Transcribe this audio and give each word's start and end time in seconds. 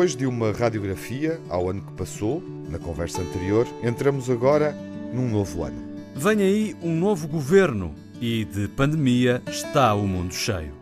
Depois 0.00 0.16
de 0.16 0.24
uma 0.24 0.50
radiografia 0.50 1.38
ao 1.50 1.68
ano 1.68 1.82
que 1.82 1.92
passou, 1.92 2.42
na 2.70 2.78
conversa 2.78 3.20
anterior, 3.20 3.68
entramos 3.82 4.30
agora 4.30 4.74
num 5.12 5.28
novo 5.28 5.62
ano. 5.62 5.76
Vem 6.16 6.40
aí 6.40 6.74
um 6.82 6.98
novo 6.98 7.28
governo 7.28 7.94
e 8.18 8.46
de 8.46 8.66
pandemia 8.68 9.42
está 9.46 9.92
o 9.92 10.08
mundo 10.08 10.32
cheio. 10.32 10.72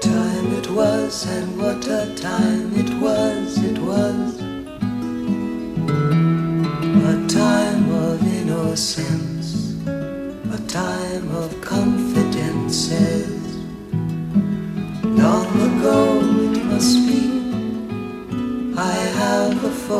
Time 0.00 0.58
it 0.58 0.68
was 0.74 1.28
and 1.28 1.46
what 1.56 1.88
a 1.88 2.06
time 2.16 2.72
it 2.76 2.92
was, 3.00 3.56
it 3.58 3.78
was 3.78 4.40
A 7.06 7.14
time 7.28 7.88
of 7.94 8.20
innocence, 8.26 9.19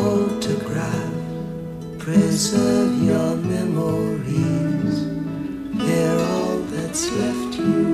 photograph 0.00 1.12
Preserve 1.98 3.02
your 3.02 3.36
memories. 3.36 4.94
They're 5.84 6.20
all 6.32 6.58
that's 6.72 7.12
left 7.12 7.58
you 7.58 7.89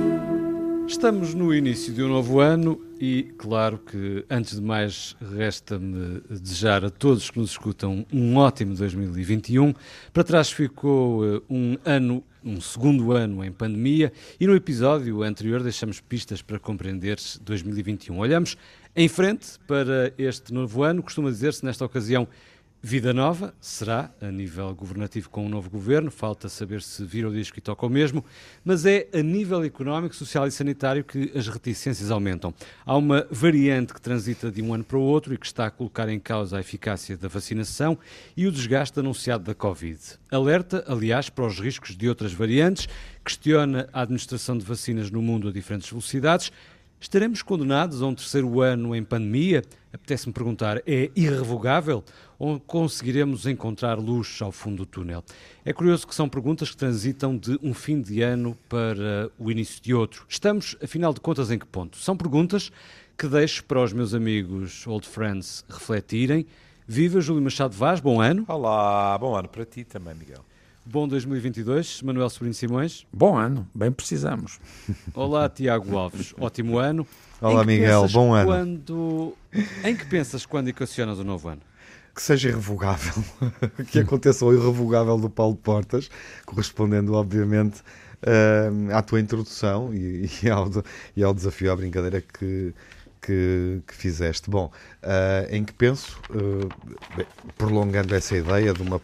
Estamos 0.97 1.35
no 1.35 1.53
início 1.53 1.93
de 1.93 2.01
um 2.01 2.07
novo 2.07 2.39
ano 2.39 2.81
e, 2.99 3.31
claro 3.37 3.77
que, 3.77 4.25
antes 4.27 4.55
de 4.55 4.61
mais, 4.63 5.15
resta-me 5.37 6.21
desejar 6.27 6.83
a 6.83 6.89
todos 6.89 7.29
que 7.29 7.37
nos 7.37 7.51
escutam 7.51 8.03
um 8.11 8.35
ótimo 8.35 8.73
2021. 8.73 9.75
Para 10.11 10.23
trás 10.23 10.49
ficou 10.49 11.23
uh, 11.23 11.43
um 11.47 11.77
ano, 11.85 12.23
um 12.43 12.59
segundo 12.59 13.11
ano 13.11 13.45
em 13.45 13.51
pandemia 13.51 14.11
e 14.39 14.47
no 14.47 14.55
episódio 14.55 15.21
anterior 15.21 15.61
deixamos 15.61 16.01
pistas 16.01 16.41
para 16.41 16.57
compreender 16.57 17.19
2021. 17.41 18.17
Olhamos 18.17 18.57
em 18.95 19.07
frente 19.07 19.59
para 19.67 20.11
este 20.17 20.51
novo 20.51 20.81
ano, 20.81 21.03
costuma 21.03 21.29
dizer-se 21.29 21.63
nesta 21.63 21.85
ocasião 21.85 22.27
Vida 22.81 23.11
nova 23.11 23.55
será 23.59 24.11
a 24.21 24.31
nível 24.31 24.73
governativo 24.75 25.31
com 25.31 25.43
um 25.43 25.49
novo 25.49 25.67
governo, 25.67 26.11
falta 26.11 26.47
saber 26.47 26.83
se 26.83 27.03
vira 27.03 27.27
o 27.27 27.33
disco 27.33 27.57
e 27.57 27.61
toca 27.61 27.83
o 27.83 27.89
mesmo, 27.89 28.23
mas 28.63 28.85
é 28.85 29.07
a 29.11 29.21
nível 29.23 29.63
económico, 29.63 30.15
social 30.15 30.45
e 30.45 30.51
sanitário 30.51 31.03
que 31.03 31.31
as 31.35 31.47
reticências 31.47 32.11
aumentam. 32.11 32.53
Há 32.85 32.95
uma 32.95 33.27
variante 33.31 33.95
que 33.95 33.99
transita 33.99 34.51
de 34.51 34.61
um 34.61 34.75
ano 34.75 34.83
para 34.83 34.97
o 34.97 35.01
outro 35.01 35.33
e 35.33 35.39
que 35.39 35.45
está 35.47 35.65
a 35.65 35.71
colocar 35.71 36.07
em 36.07 36.19
causa 36.19 36.57
a 36.57 36.59
eficácia 36.59 37.17
da 37.17 37.27
vacinação 37.27 37.97
e 38.37 38.45
o 38.45 38.51
desgaste 38.51 38.99
anunciado 38.99 39.43
da 39.43 39.55
Covid. 39.55 39.99
Alerta, 40.29 40.85
aliás, 40.87 41.31
para 41.31 41.47
os 41.47 41.59
riscos 41.59 41.97
de 41.97 42.07
outras 42.07 42.31
variantes, 42.31 42.87
questiona 43.25 43.89
a 43.91 44.01
administração 44.03 44.55
de 44.55 44.63
vacinas 44.63 45.09
no 45.09 45.21
mundo 45.21 45.47
a 45.47 45.51
diferentes 45.51 45.89
velocidades 45.89 46.51
Estaremos 46.99 47.43
condenados 47.43 48.01
a 48.01 48.07
um 48.07 48.15
terceiro 48.15 48.59
ano 48.59 48.95
em 48.95 49.03
pandemia? 49.03 49.63
Apetece-me 49.93 50.33
perguntar, 50.33 50.81
é 50.85 51.11
irrevogável? 51.15 52.03
Ou 52.39 52.59
conseguiremos 52.59 53.47
encontrar 53.47 53.97
luz 53.97 54.39
ao 54.41 54.51
fundo 54.51 54.77
do 54.77 54.85
túnel? 54.85 55.23
É 55.65 55.73
curioso 55.73 56.05
que 56.05 56.13
são 56.13 56.29
perguntas 56.29 56.69
que 56.69 56.77
transitam 56.77 57.35
de 57.35 57.59
um 57.63 57.73
fim 57.73 57.99
de 57.99 58.21
ano 58.21 58.55
para 58.69 59.31
o 59.39 59.49
início 59.51 59.81
de 59.81 59.93
outro. 59.93 60.25
Estamos, 60.29 60.75
afinal 60.83 61.13
de 61.13 61.19
contas, 61.19 61.49
em 61.49 61.57
que 61.57 61.65
ponto? 61.65 61.97
São 61.97 62.15
perguntas 62.15 62.71
que 63.17 63.27
deixo 63.27 63.63
para 63.63 63.81
os 63.81 63.91
meus 63.91 64.13
amigos 64.13 64.85
old 64.85 65.07
friends 65.07 65.65
refletirem. 65.67 66.45
Viva 66.87 67.19
Júlio 67.19 67.41
Machado 67.41 67.75
Vaz, 67.75 67.99
bom 67.99 68.21
ano. 68.21 68.45
Olá, 68.47 69.17
bom 69.17 69.35
ano 69.35 69.47
para 69.47 69.65
ti 69.65 69.83
também, 69.83 70.13
Miguel. 70.13 70.45
Bom 70.85 71.05
2022, 71.05 72.01
Manuel 72.01 72.29
Sobrinho 72.29 72.53
Simões. 72.53 73.05
Bom 73.11 73.35
ano, 73.35 73.67
bem 73.75 73.91
precisamos. 73.91 74.57
Olá, 75.13 75.49
Tiago 75.49 75.97
Alves, 75.97 76.33
ótimo 76.39 76.77
ano. 76.77 77.05
Olá, 77.41 77.65
Miguel, 77.65 78.07
bom 78.07 78.33
ano. 78.33 78.47
Quando... 78.47 79.33
Em 79.83 79.95
que 79.95 80.05
pensas 80.05 80.45
quando 80.45 80.69
equacionas 80.69 81.19
o 81.19 81.25
novo 81.25 81.49
ano? 81.49 81.61
Que 82.17 82.23
seja 82.23 82.49
irrevogável, 82.49 83.23
que 83.91 83.99
aconteça 83.99 84.43
o 84.43 84.51
irrevogável 84.51 85.19
do 85.19 85.29
Paulo 85.29 85.55
Portas, 85.55 86.09
correspondendo, 86.47 87.13
obviamente, 87.13 87.81
uh, 88.23 88.91
à 88.91 89.03
tua 89.03 89.19
introdução 89.19 89.93
e, 89.93 90.27
e, 90.41 90.49
ao, 90.49 90.67
e 91.15 91.23
ao 91.23 91.31
desafio, 91.31 91.71
à 91.71 91.75
brincadeira 91.75 92.19
que, 92.19 92.73
que, 93.21 93.83
que, 93.85 93.93
fizeste. 93.93 94.49
Bom, 94.49 94.71
uh, 95.03 95.55
em 95.55 95.63
que 95.63 95.73
penso, 95.73 96.19
uh, 96.31 96.67
bem, 97.15 97.27
prolongando 97.55 98.15
essa 98.15 98.35
ideia 98.35 98.73
de 98.73 98.81
uma, 98.81 98.99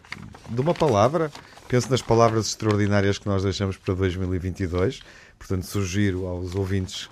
de 0.50 0.60
uma 0.60 0.74
palavra 0.74 1.30
Penso 1.68 1.90
nas 1.90 2.02
palavras 2.02 2.48
extraordinárias 2.48 3.18
que 3.18 3.26
nós 3.26 3.42
deixamos 3.42 3.76
para 3.76 3.94
2022. 3.94 5.00
Portanto, 5.38 5.64
sugiro 5.64 6.26
aos 6.26 6.54
ouvintes 6.54 7.08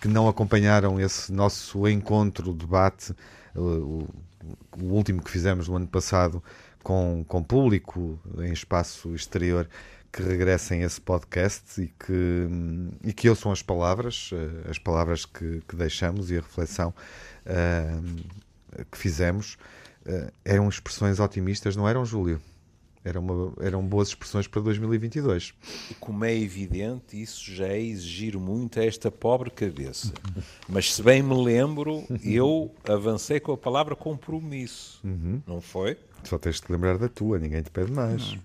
que 0.00 0.08
não 0.08 0.28
acompanharam 0.28 1.00
esse 1.00 1.32
nosso 1.32 1.88
encontro, 1.88 2.52
debate, 2.52 3.14
o, 3.54 4.06
o, 4.80 4.84
último 4.84 5.22
que 5.22 5.30
fizemos 5.30 5.68
no 5.68 5.76
ano 5.76 5.86
passado 5.86 6.42
com, 6.82 7.24
com 7.26 7.42
público 7.42 8.18
em 8.38 8.52
espaço 8.52 9.14
exterior, 9.14 9.68
que 10.12 10.22
regressem 10.22 10.82
a 10.82 10.86
esse 10.86 11.00
podcast 11.00 11.80
e 11.80 11.88
que, 11.88 12.48
e 13.04 13.12
que 13.12 13.28
ouçam 13.28 13.52
as 13.52 13.62
palavras, 13.62 14.30
uh, 14.32 14.70
as 14.70 14.78
palavras 14.78 15.24
que, 15.24 15.62
que, 15.68 15.76
deixamos 15.76 16.30
e 16.30 16.38
a 16.38 16.40
reflexão 16.40 16.94
que 18.90 18.98
fizemos. 18.98 19.56
eram 20.44 20.68
expressões 20.68 21.18
otimistas, 21.20 21.74
não 21.74 21.88
eram, 21.88 22.04
Júlio? 22.04 22.40
Era 23.04 23.20
uma, 23.20 23.52
eram 23.60 23.82
boas 23.82 24.08
expressões 24.08 24.46
para 24.46 24.60
2022. 24.60 25.54
E 25.90 25.94
como 25.94 26.24
é 26.24 26.34
evidente, 26.34 27.20
isso 27.20 27.50
já 27.52 27.68
é 27.68 27.80
exigir 27.80 28.36
muito 28.38 28.80
a 28.80 28.84
esta 28.84 29.10
pobre 29.10 29.50
cabeça. 29.50 30.12
Mas 30.68 30.94
se 30.94 31.02
bem 31.02 31.22
me 31.22 31.34
lembro, 31.34 32.04
eu 32.24 32.74
avancei 32.88 33.40
com 33.40 33.52
a 33.52 33.56
palavra 33.56 33.94
compromisso. 33.96 35.00
Uhum. 35.04 35.40
Não 35.46 35.60
foi? 35.60 35.96
Só 36.24 36.38
tens 36.38 36.56
de 36.56 36.62
te 36.62 36.72
lembrar 36.72 36.98
da 36.98 37.08
tua, 37.08 37.38
ninguém 37.38 37.62
te 37.62 37.70
pede 37.70 37.92
mais. 37.92 38.36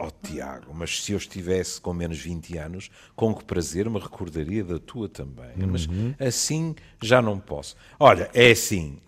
Oh, 0.00 0.12
Tiago, 0.22 0.72
mas 0.72 1.02
se 1.02 1.10
eu 1.10 1.18
estivesse 1.18 1.80
com 1.80 1.92
menos 1.92 2.18
20 2.20 2.56
anos, 2.56 2.90
com 3.16 3.34
que 3.34 3.44
prazer 3.44 3.90
me 3.90 3.98
recordaria 3.98 4.62
da 4.62 4.78
tua 4.78 5.08
também. 5.08 5.50
Uhum. 5.56 5.66
Mas 5.72 5.88
assim 6.24 6.76
já 7.02 7.20
não 7.20 7.40
posso. 7.40 7.76
Olha, 7.98 8.30
é 8.32 8.52
assim, 8.52 9.00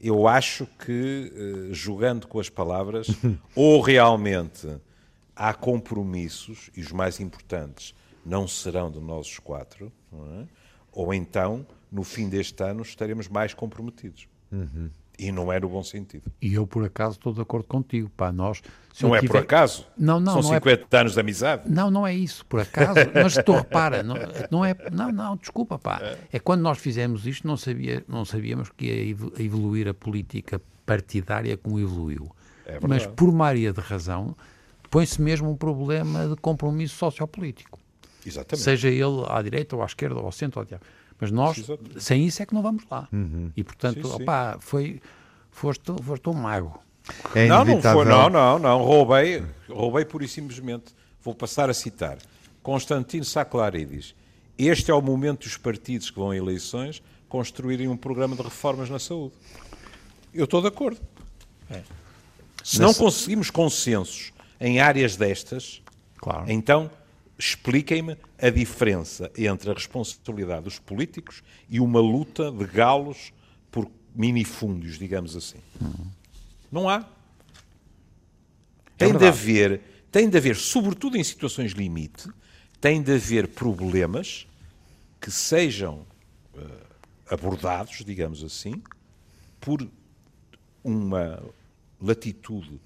eu 0.00 0.26
acho 0.26 0.66
que, 0.66 1.32
uh, 1.70 1.74
jogando 1.74 2.26
com 2.26 2.40
as 2.40 2.48
palavras, 2.48 3.08
ou 3.54 3.80
realmente 3.80 4.68
há 5.36 5.52
compromissos, 5.52 6.70
e 6.76 6.80
os 6.80 6.92
mais 6.92 7.20
importantes 7.20 7.94
não 8.24 8.46
serão 8.46 8.90
de 8.90 9.00
nós 9.00 9.26
os 9.26 9.38
quatro, 9.38 9.92
é? 10.12 10.46
ou 10.92 11.14
então, 11.14 11.66
no 11.90 12.02
fim 12.02 12.28
deste 12.28 12.62
ano, 12.62 12.82
estaremos 12.82 13.28
mais 13.28 13.54
comprometidos. 13.54 14.28
Uhum. 14.50 14.90
E 15.20 15.30
não 15.30 15.52
é 15.52 15.60
no 15.60 15.68
bom 15.68 15.82
sentido. 15.82 16.32
E 16.40 16.54
eu, 16.54 16.66
por 16.66 16.82
acaso, 16.82 17.16
estou 17.16 17.34
de 17.34 17.42
acordo 17.42 17.66
contigo. 17.66 18.10
Pá, 18.16 18.32
nós, 18.32 18.62
não 19.02 19.14
é 19.14 19.20
por 19.20 19.36
acaso? 19.36 19.86
Não, 19.96 20.18
não. 20.18 20.32
São 20.32 20.50
não 20.50 20.58
50 20.58 20.96
é... 20.96 21.00
anos 21.00 21.12
de 21.12 21.20
amizade? 21.20 21.62
Não, 21.66 21.90
não 21.90 22.06
é 22.06 22.14
isso, 22.14 22.46
por 22.46 22.60
acaso. 22.60 23.00
Mas 23.12 23.34
tu 23.44 23.52
repara, 23.52 24.02
não, 24.02 24.16
não 24.50 24.64
é. 24.64 24.74
Não, 24.90 25.12
não, 25.12 25.36
desculpa, 25.36 25.78
pá. 25.78 26.00
É. 26.02 26.18
é 26.32 26.38
quando 26.38 26.62
nós 26.62 26.78
fizemos 26.78 27.26
isto, 27.26 27.46
não, 27.46 27.58
sabia, 27.58 28.02
não 28.08 28.24
sabíamos 28.24 28.70
que 28.70 28.86
ia 28.86 29.16
evoluir 29.38 29.88
a 29.88 29.92
política 29.92 30.58
partidária 30.86 31.54
como 31.58 31.78
evoluiu. 31.78 32.34
É 32.64 32.78
mas, 32.80 33.06
por 33.06 33.30
maioria 33.30 33.74
de 33.74 33.80
razão, 33.80 34.34
põe-se 34.90 35.20
mesmo 35.20 35.50
um 35.50 35.56
problema 35.56 36.28
de 36.28 36.36
compromisso 36.36 36.96
sociopolítico. 36.96 37.78
Exatamente. 38.24 38.64
Seja 38.64 38.88
ele 38.88 39.24
à 39.28 39.42
direita 39.42 39.76
ou 39.76 39.82
à 39.82 39.86
esquerda 39.86 40.18
ou 40.18 40.24
ao 40.24 40.32
centro 40.32 40.60
ou 40.60 40.62
ao 40.62 40.66
diabo. 40.66 40.84
Mas 41.20 41.30
nós, 41.30 41.58
Exatamente. 41.58 42.02
sem 42.02 42.26
isso 42.26 42.42
é 42.42 42.46
que 42.46 42.54
não 42.54 42.62
vamos 42.62 42.84
lá. 42.90 43.08
Uhum. 43.12 43.52
E, 43.56 43.62
portanto, 43.62 44.08
sim. 44.08 44.22
Opá, 44.22 44.56
foi, 44.60 45.00
foste, 45.50 45.92
foste 46.02 46.28
um 46.28 46.32
mago. 46.32 46.80
É 47.34 47.46
não, 47.46 47.64
não 47.64 47.82
foi, 47.82 48.04
não, 48.04 48.30
não, 48.30 48.58
não, 48.58 48.82
roubei, 48.82 49.44
roubei 49.68 50.04
pura 50.04 50.24
e 50.24 50.28
simplesmente. 50.28 50.94
Vou 51.22 51.34
passar 51.34 51.68
a 51.68 51.74
citar. 51.74 52.18
Constantino 52.62 53.24
Saclarides. 53.24 54.14
Este 54.56 54.90
é 54.90 54.94
o 54.94 55.02
momento 55.02 55.44
dos 55.44 55.56
partidos 55.56 56.10
que 56.10 56.18
vão 56.18 56.30
a 56.30 56.36
eleições 56.36 57.02
construírem 57.28 57.88
um 57.88 57.96
programa 57.96 58.34
de 58.34 58.42
reformas 58.42 58.90
na 58.90 58.98
saúde. 58.98 59.34
Eu 60.32 60.44
estou 60.44 60.60
de 60.60 60.68
acordo. 60.68 61.00
É. 61.70 61.82
Se 62.62 62.80
não 62.80 62.92
conseguimos 62.92 63.50
consensos 63.50 64.32
em 64.60 64.80
áreas 64.80 65.16
destas, 65.16 65.80
claro. 66.18 66.50
então 66.50 66.90
expliquem-me 67.40 68.18
a 68.38 68.50
diferença 68.50 69.32
entre 69.36 69.70
a 69.70 69.74
responsabilidade 69.74 70.64
dos 70.64 70.78
políticos 70.78 71.42
e 71.70 71.80
uma 71.80 71.98
luta 71.98 72.52
de 72.52 72.66
galos 72.66 73.32
por 73.70 73.90
minifúndios, 74.14 74.98
digamos 74.98 75.34
assim. 75.34 75.58
Uhum. 75.80 76.10
Não 76.70 76.88
há. 76.88 76.98
É 78.98 79.06
tem 79.06 79.16
de 79.16 79.26
haver, 79.26 79.80
tem 80.12 80.28
de 80.28 80.36
haver, 80.36 80.54
sobretudo 80.54 81.16
em 81.16 81.24
situações 81.24 81.72
limite, 81.72 82.28
tem 82.78 83.02
de 83.02 83.14
haver 83.14 83.48
problemas 83.48 84.46
que 85.18 85.30
sejam 85.30 86.06
uh, 86.54 86.60
abordados, 87.30 88.04
digamos 88.04 88.44
assim, 88.44 88.82
por 89.58 89.88
uma 90.84 91.42
latitude 92.00 92.78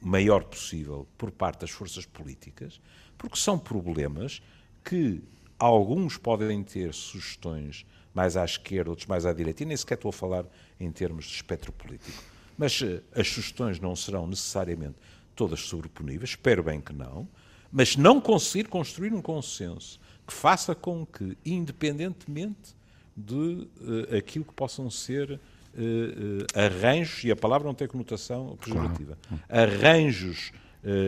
maior 0.00 0.42
possível 0.42 1.06
por 1.16 1.30
parte 1.30 1.60
das 1.60 1.70
forças 1.70 2.04
políticas 2.04 2.80
porque 3.22 3.38
são 3.38 3.58
problemas 3.58 4.42
que 4.84 5.22
alguns 5.58 6.18
podem 6.18 6.62
ter 6.62 6.92
sugestões 6.92 7.86
mais 8.12 8.36
à 8.36 8.44
esquerda, 8.44 8.90
outros 8.90 9.06
mais 9.06 9.24
à 9.24 9.32
direita, 9.32 9.62
e 9.62 9.66
nem 9.66 9.76
sequer 9.76 9.94
estou 9.94 10.08
a 10.08 10.12
falar 10.12 10.44
em 10.78 10.90
termos 10.90 11.24
de 11.24 11.36
espectro 11.36 11.72
político. 11.72 12.22
Mas 12.58 12.80
uh, 12.82 13.00
as 13.14 13.28
sugestões 13.28 13.80
não 13.80 13.96
serão 13.96 14.26
necessariamente 14.26 14.96
todas 15.34 15.60
sobreponíveis, 15.60 16.30
espero 16.30 16.62
bem 16.62 16.80
que 16.80 16.92
não, 16.92 17.26
mas 17.70 17.96
não 17.96 18.20
conseguir 18.20 18.68
construir 18.68 19.14
um 19.14 19.22
consenso 19.22 19.98
que 20.26 20.32
faça 20.32 20.74
com 20.74 21.06
que, 21.06 21.38
independentemente 21.46 22.74
de 23.16 23.34
uh, 23.34 24.16
aquilo 24.16 24.44
que 24.44 24.52
possam 24.52 24.90
ser 24.90 25.30
uh, 25.30 25.36
uh, 25.36 26.58
arranjos, 26.58 27.24
e 27.24 27.30
a 27.30 27.36
palavra 27.36 27.66
não 27.66 27.74
tem 27.74 27.86
conotação 27.86 28.56
pejorativa, 28.56 29.16
claro. 29.28 29.42
arranjos 29.48 30.52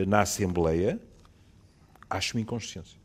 na 0.07 0.21
Assembleia, 0.21 1.01
acho-me 2.11 2.43
inconsciência 2.43 3.05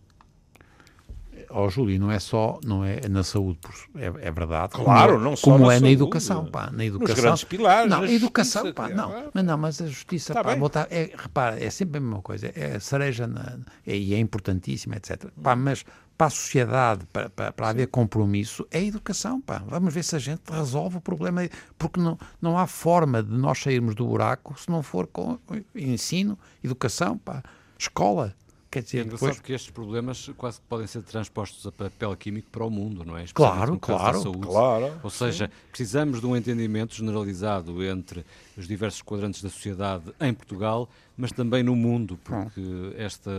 ó 1.50 1.66
oh, 1.66 1.70
Júlio, 1.70 2.00
não 2.00 2.12
é 2.12 2.20
só 2.20 2.60
não 2.64 2.84
é 2.84 3.08
na 3.08 3.24
saúde, 3.24 3.60
é, 3.96 4.06
é 4.06 4.32
verdade. 4.32 4.74
Claro, 4.74 5.14
como, 5.14 5.24
não 5.24 5.36
só 5.36 5.52
como 5.52 5.68
na 5.68 5.74
é 5.74 5.78
saúde. 5.78 5.84
na 5.84 5.92
educação, 5.92 6.46
pá, 6.46 6.72
na 6.72 6.86
educação. 6.86 7.16
Nos 7.16 7.24
grandes 7.24 7.44
pilares. 7.44 7.90
Não, 7.90 8.02
a 8.02 8.12
educação, 8.12 8.74
pá, 8.74 8.90
não, 8.90 9.16
é. 9.16 9.30
mas 9.34 9.46
não, 9.46 9.58
mas 9.58 9.82
a 9.82 9.88
justiça, 9.88 10.34
tá 10.34 10.44
pá, 10.44 10.56
botar, 10.56 10.88
é, 10.90 11.12
repara, 11.16 11.64
é 11.64 11.70
sempre 11.70 11.98
a 11.98 12.02
mesma 12.02 12.22
coisa, 12.22 12.52
é 12.56 12.80
cereja 12.80 13.28
na, 13.28 13.60
é, 13.86 13.96
e 13.96 14.14
é 14.14 14.20
importantíssima, 14.20 14.96
etc. 14.96 15.26
Pá, 15.42 15.56
mas 15.56 15.86
para 16.18 16.28
a 16.28 16.30
sociedade, 16.30 17.06
para, 17.14 17.30
para, 17.30 17.52
para 17.54 17.70
haver 17.70 17.88
compromisso, 17.88 18.68
é 18.72 18.80
a 18.80 18.84
educação, 18.84 19.40
pá. 19.40 19.64
Vamos 19.66 19.94
ver 19.94 20.04
se 20.04 20.16
a 20.16 20.20
gente 20.20 20.42
resolve 20.52 20.98
o 20.98 21.02
problema, 21.02 21.48
porque 21.78 22.00
não, 22.00 22.18
não 22.42 22.58
há 22.58 22.68
forma 22.68 23.24
de 23.24 23.32
nós 23.32 23.60
sairmos 23.60 23.96
do 23.96 24.06
buraco 24.06 24.60
se 24.60 24.70
não 24.70 24.84
for 24.84 25.08
com 25.08 25.40
ensino, 25.74 26.38
educação, 26.64 27.18
pá, 27.18 27.42
escola. 27.78 28.36
Quer 28.72 28.84
dizer, 28.84 29.00
é 29.00 29.02
engraçado 29.02 29.30
depois... 29.30 29.42
que 29.42 29.54
estes 29.54 29.72
problemas 29.72 30.30
quase 30.38 30.62
podem 30.70 30.86
ser 30.86 31.02
transpostos 31.02 31.66
a 31.66 31.72
papel 31.72 32.16
químico 32.16 32.50
para 32.52 32.64
o 32.64 32.70
mundo, 32.70 33.04
não 33.04 33.18
é? 33.18 33.26
Claro, 33.34 33.80
claro, 33.80 34.22
saúde. 34.22 34.46
claro. 34.46 35.00
Ou 35.02 35.10
seja, 35.10 35.48
sim. 35.48 35.54
precisamos 35.72 36.22
de 36.22 36.28
um 36.28 36.36
entendimento 36.36 36.94
generalizado 36.94 37.84
entre 37.84 38.24
os 38.56 38.68
diversos 38.68 39.02
quadrantes 39.02 39.42
da 39.42 39.50
sociedade 39.50 40.14
em 40.22 40.32
Portugal, 40.36 40.88
mas 41.18 41.32
também 41.32 41.64
no 41.64 41.76
mundo, 41.76 42.20
porque 42.24 42.62
hum. 42.62 42.94
esta 42.96 43.32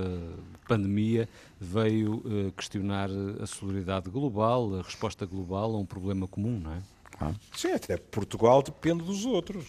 pandemia 0.66 1.28
veio 1.60 2.14
uh, 2.14 2.52
questionar 2.56 3.08
a 3.40 3.46
solidariedade 3.46 4.10
global, 4.10 4.80
a 4.80 4.82
resposta 4.82 5.24
global 5.26 5.76
a 5.76 5.78
um 5.78 5.86
problema 5.86 6.26
comum, 6.26 6.58
não 6.58 6.72
é? 6.72 6.78
Ah. 7.20 7.32
Sim, 7.54 7.72
até 7.72 7.96
Portugal 7.96 8.62
depende 8.62 9.04
dos 9.04 9.24
outros. 9.24 9.64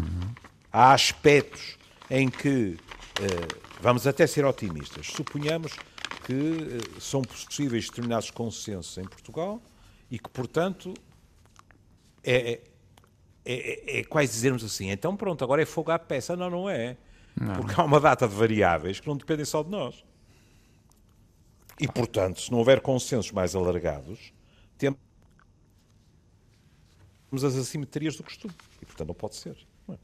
Uhum. 0.00 0.34
Há 0.72 0.92
aspectos 0.92 1.78
em 2.10 2.28
que 2.28 2.76
Vamos 3.80 4.06
até 4.06 4.26
ser 4.26 4.44
otimistas. 4.44 5.06
Suponhamos 5.06 5.72
que 6.26 6.32
uh, 6.32 7.00
são 7.00 7.22
possíveis 7.22 7.88
determinados 7.88 8.30
consensos 8.30 8.98
em 8.98 9.04
Portugal 9.04 9.62
e 10.10 10.18
que, 10.18 10.28
portanto, 10.28 10.92
é, 12.24 12.52
é, 12.52 12.62
é, 13.44 14.00
é, 14.00 14.04
quase 14.04 14.32
dizermos 14.32 14.64
assim: 14.64 14.90
então 14.90 15.16
pronto, 15.16 15.44
agora 15.44 15.62
é 15.62 15.66
fogo 15.66 15.92
à 15.92 15.98
peça. 15.98 16.36
Não, 16.36 16.50
não 16.50 16.68
é. 16.68 16.96
Não. 17.40 17.54
Porque 17.54 17.80
há 17.80 17.84
uma 17.84 18.00
data 18.00 18.26
de 18.26 18.34
variáveis 18.34 18.98
que 18.98 19.06
não 19.06 19.16
dependem 19.16 19.44
só 19.44 19.62
de 19.62 19.70
nós. 19.70 20.04
E, 21.78 21.86
portanto, 21.86 22.40
se 22.40 22.50
não 22.50 22.58
houver 22.58 22.80
consensos 22.80 23.30
mais 23.30 23.54
alargados, 23.54 24.32
temos 24.78 24.98
as 27.44 27.54
assimetrias 27.54 28.16
do 28.16 28.24
costume. 28.24 28.54
E, 28.80 28.86
portanto, 28.86 29.08
não 29.08 29.14
pode 29.14 29.36
ser. 29.36 29.56
Não 29.86 29.94
é? 29.94 29.98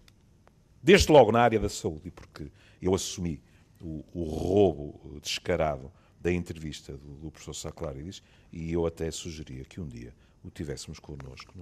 Desde 0.82 1.11
logo 1.11 1.32
na 1.32 1.41
área 1.41 1.59
da 1.59 1.70
saúde, 1.70 2.11
porque 2.11 2.49
eu 2.82 2.94
assumi 2.94 3.40
o, 3.81 4.05
o 4.12 4.25
roubo 4.25 5.19
descarado 5.20 5.90
da 6.20 6.32
entrevista 6.32 6.96
do, 6.96 7.14
do 7.14 7.31
professor 7.31 7.55
Saclarides 7.55 8.23
e 8.52 8.73
eu 8.73 8.87
até 8.87 9.11
sugeria 9.11 9.64
que 9.64 9.81
um 9.81 9.87
dia 9.87 10.14
o 10.44 10.50
tivéssemos 10.50 10.99
connosco. 10.99 11.55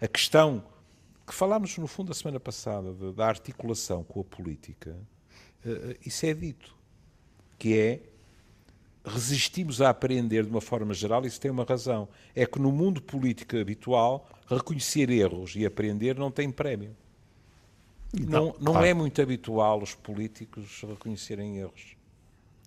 É? 0.00 0.04
A 0.04 0.08
questão 0.08 0.64
que 1.26 1.34
falámos, 1.34 1.76
no 1.76 1.86
fundo, 1.86 2.10
a 2.10 2.14
semana 2.14 2.40
passada, 2.40 2.92
de, 2.92 3.12
da 3.12 3.26
articulação 3.26 4.02
com 4.02 4.20
a 4.20 4.24
política, 4.24 4.96
uh, 5.64 5.94
isso 6.04 6.24
é 6.24 6.32
dito, 6.32 6.74
que 7.58 7.78
é 7.78 8.02
resistimos 9.04 9.80
a 9.80 9.90
aprender 9.90 10.44
de 10.44 10.50
uma 10.50 10.60
forma 10.60 10.92
geral, 10.92 11.24
isso 11.24 11.40
tem 11.40 11.50
uma 11.50 11.64
razão. 11.64 12.08
É 12.34 12.46
que 12.46 12.58
no 12.58 12.70
mundo 12.70 13.00
político 13.00 13.56
habitual, 13.56 14.28
reconhecer 14.46 15.10
erros 15.10 15.54
e 15.56 15.64
aprender 15.64 16.18
não 16.18 16.30
tem 16.30 16.50
prémio. 16.50 16.94
Não, 18.12 18.54
não 18.58 18.72
claro. 18.72 18.86
é 18.86 18.94
muito 18.94 19.20
habitual 19.20 19.82
os 19.82 19.94
políticos 19.94 20.82
reconhecerem 20.86 21.58
erros. 21.58 21.96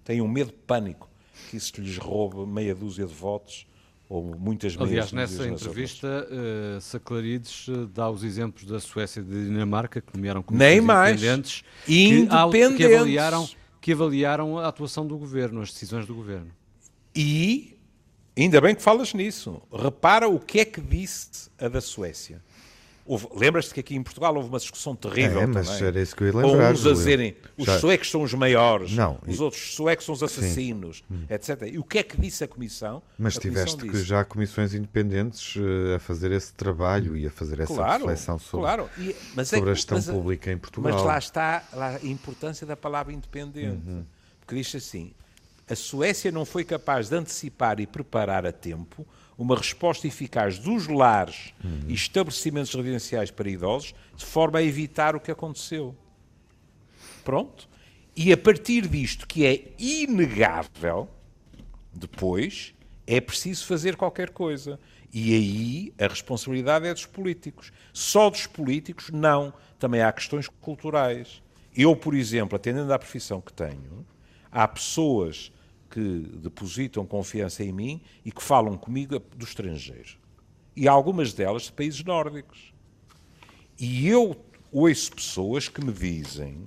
Têm 0.03 0.21
um 0.21 0.27
medo 0.27 0.51
de 0.51 0.57
pânico 0.57 1.09
que 1.49 1.57
isso 1.57 1.73
lhes 1.81 1.97
roube 1.97 2.45
meia 2.45 2.75
dúzia 2.75 3.05
de 3.05 3.13
votos 3.13 3.65
ou 4.11 4.35
muitas 4.37 4.75
Aliás, 4.77 5.13
nessa 5.13 5.47
entrevista, 5.47 6.27
uh, 6.29 6.81
Saclarides 6.81 7.69
uh, 7.69 7.87
dá 7.87 8.09
os 8.09 8.25
exemplos 8.25 8.65
da 8.65 8.77
Suécia 8.77 9.21
e 9.21 9.23
da 9.23 9.35
Dinamarca, 9.35 10.01
que 10.01 10.13
nomearam 10.13 10.43
como 10.43 10.59
Nem 10.59 10.81
mais. 10.81 11.15
independentes, 11.15 11.63
independentes. 11.87 12.77
Que, 12.77 12.77
que, 12.77 12.93
avaliaram, 12.93 13.49
que 13.79 13.91
avaliaram 13.93 14.57
a 14.57 14.67
atuação 14.67 15.07
do 15.07 15.17
governo, 15.17 15.61
as 15.61 15.71
decisões 15.71 16.05
do 16.05 16.13
governo. 16.13 16.51
E, 17.15 17.77
ainda 18.37 18.59
bem 18.59 18.75
que 18.75 18.81
falas 18.81 19.13
nisso, 19.13 19.61
repara 19.71 20.27
o 20.27 20.41
que 20.41 20.59
é 20.59 20.65
que 20.65 20.81
disse 20.81 21.49
a 21.57 21.69
da 21.69 21.79
Suécia. 21.79 22.43
Lembras-te 23.35 23.73
que 23.73 23.79
aqui 23.79 23.95
em 23.95 24.03
Portugal 24.03 24.35
houve 24.35 24.49
uma 24.49 24.59
discussão 24.59 24.95
terrível 24.95 25.41
é, 25.41 25.45
mas 25.45 25.67
também. 25.67 25.87
era 25.87 26.01
isso 26.01 26.15
que 26.15 26.23
eu 26.23 26.27
ia 26.27 26.33
lembrar. 26.35 26.67
Com 26.67 26.73
uns 26.73 26.85
a 26.85 26.93
dizerem 26.93 27.35
os 27.57 27.65
Já... 27.65 27.79
suecos 27.79 28.09
são 28.09 28.21
os 28.21 28.33
maiores, 28.33 28.93
não, 28.93 29.19
os 29.27 29.37
e... 29.37 29.41
outros 29.41 29.75
suecos 29.75 30.05
são 30.05 30.13
os 30.13 30.23
assassinos, 30.23 31.03
Sim. 31.07 31.25
etc. 31.29 31.69
E 31.73 31.77
o 31.77 31.83
que 31.83 31.99
é 31.99 32.03
que 32.03 32.19
disse 32.19 32.43
a 32.43 32.47
Comissão? 32.47 33.01
Mas 33.17 33.37
a 33.37 33.41
tiveste 33.41 33.71
comissão 33.71 33.87
que 33.89 33.97
disse... 33.97 34.09
já 34.09 34.23
comissões 34.23 34.73
independentes 34.73 35.55
uh, 35.55 35.95
a 35.95 35.99
fazer 35.99 36.31
esse 36.31 36.53
trabalho 36.53 37.17
e 37.17 37.25
a 37.27 37.31
fazer 37.31 37.59
essa 37.59 37.73
claro, 37.73 38.05
reflexão 38.05 38.39
sobre, 38.39 38.65
claro. 38.65 38.89
E, 38.97 39.15
sobre 39.45 39.69
é, 39.69 39.71
a 39.71 39.75
gestão 39.75 39.97
mas, 39.97 40.05
pública 40.05 40.51
em 40.51 40.57
Portugal. 40.57 40.93
Mas 40.93 41.03
lá 41.03 41.17
está 41.17 41.63
lá, 41.73 41.99
a 42.01 42.05
importância 42.05 42.65
da 42.65 42.77
palavra 42.77 43.13
independente. 43.13 43.87
Uhum. 43.87 44.05
Porque 44.39 44.55
diz 44.55 44.73
assim, 44.75 45.11
a 45.69 45.75
Suécia 45.75 46.31
não 46.31 46.45
foi 46.45 46.63
capaz 46.63 47.09
de 47.09 47.15
antecipar 47.15 47.79
e 47.79 47.87
preparar 47.87 48.45
a 48.45 48.51
tempo 48.51 49.05
uma 49.41 49.57
resposta 49.57 50.05
eficaz 50.05 50.59
dos 50.59 50.87
lares 50.87 51.51
uhum. 51.63 51.81
e 51.87 51.93
estabelecimentos 51.95 52.71
residenciais 52.75 53.31
para 53.31 53.49
idosos, 53.49 53.95
de 54.15 54.23
forma 54.23 54.59
a 54.59 54.63
evitar 54.63 55.15
o 55.15 55.19
que 55.19 55.31
aconteceu. 55.31 55.95
Pronto. 57.23 57.67
E 58.15 58.31
a 58.31 58.37
partir 58.37 58.87
disto, 58.87 59.25
que 59.25 59.43
é 59.43 59.71
inegável, 59.79 61.09
depois 61.91 62.75
é 63.07 63.19
preciso 63.19 63.65
fazer 63.65 63.95
qualquer 63.95 64.29
coisa. 64.29 64.79
E 65.11 65.33
aí 65.33 65.93
a 65.97 66.07
responsabilidade 66.07 66.85
é 66.85 66.93
dos 66.93 67.07
políticos. 67.07 67.73
Só 67.91 68.29
dos 68.29 68.45
políticos, 68.45 69.09
não. 69.09 69.51
Também 69.79 70.03
há 70.03 70.11
questões 70.11 70.47
culturais. 70.47 71.41
Eu, 71.75 71.95
por 71.95 72.13
exemplo, 72.13 72.55
atendendo 72.55 72.93
à 72.93 72.99
profissão 72.99 73.41
que 73.41 73.51
tenho, 73.51 74.05
há 74.51 74.67
pessoas 74.67 75.51
que 75.91 76.19
depositam 76.37 77.05
confiança 77.05 77.63
em 77.63 77.71
mim 77.71 78.01
e 78.25 78.31
que 78.31 78.41
falam 78.41 78.77
comigo 78.77 79.19
do 79.35 79.43
estrangeiro. 79.43 80.17
E 80.75 80.87
algumas 80.87 81.33
delas 81.33 81.63
de 81.63 81.73
países 81.73 82.03
nórdicos. 82.03 82.73
E 83.77 84.07
eu 84.07 84.37
ouço 84.71 85.11
pessoas 85.11 85.67
que 85.67 85.83
me 85.83 85.91
dizem: 85.91 86.57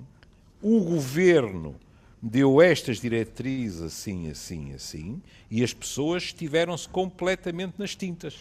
o 0.61 0.79
governo 0.81 1.75
deu 2.21 2.61
estas 2.61 2.99
diretrizes 2.99 3.81
assim, 3.81 4.29
assim, 4.29 4.73
assim, 4.73 5.21
e 5.49 5.63
as 5.63 5.73
pessoas 5.73 6.23
estiveram-se 6.23 6.87
completamente 6.87 7.79
nas 7.79 7.95
tintas. 7.95 8.37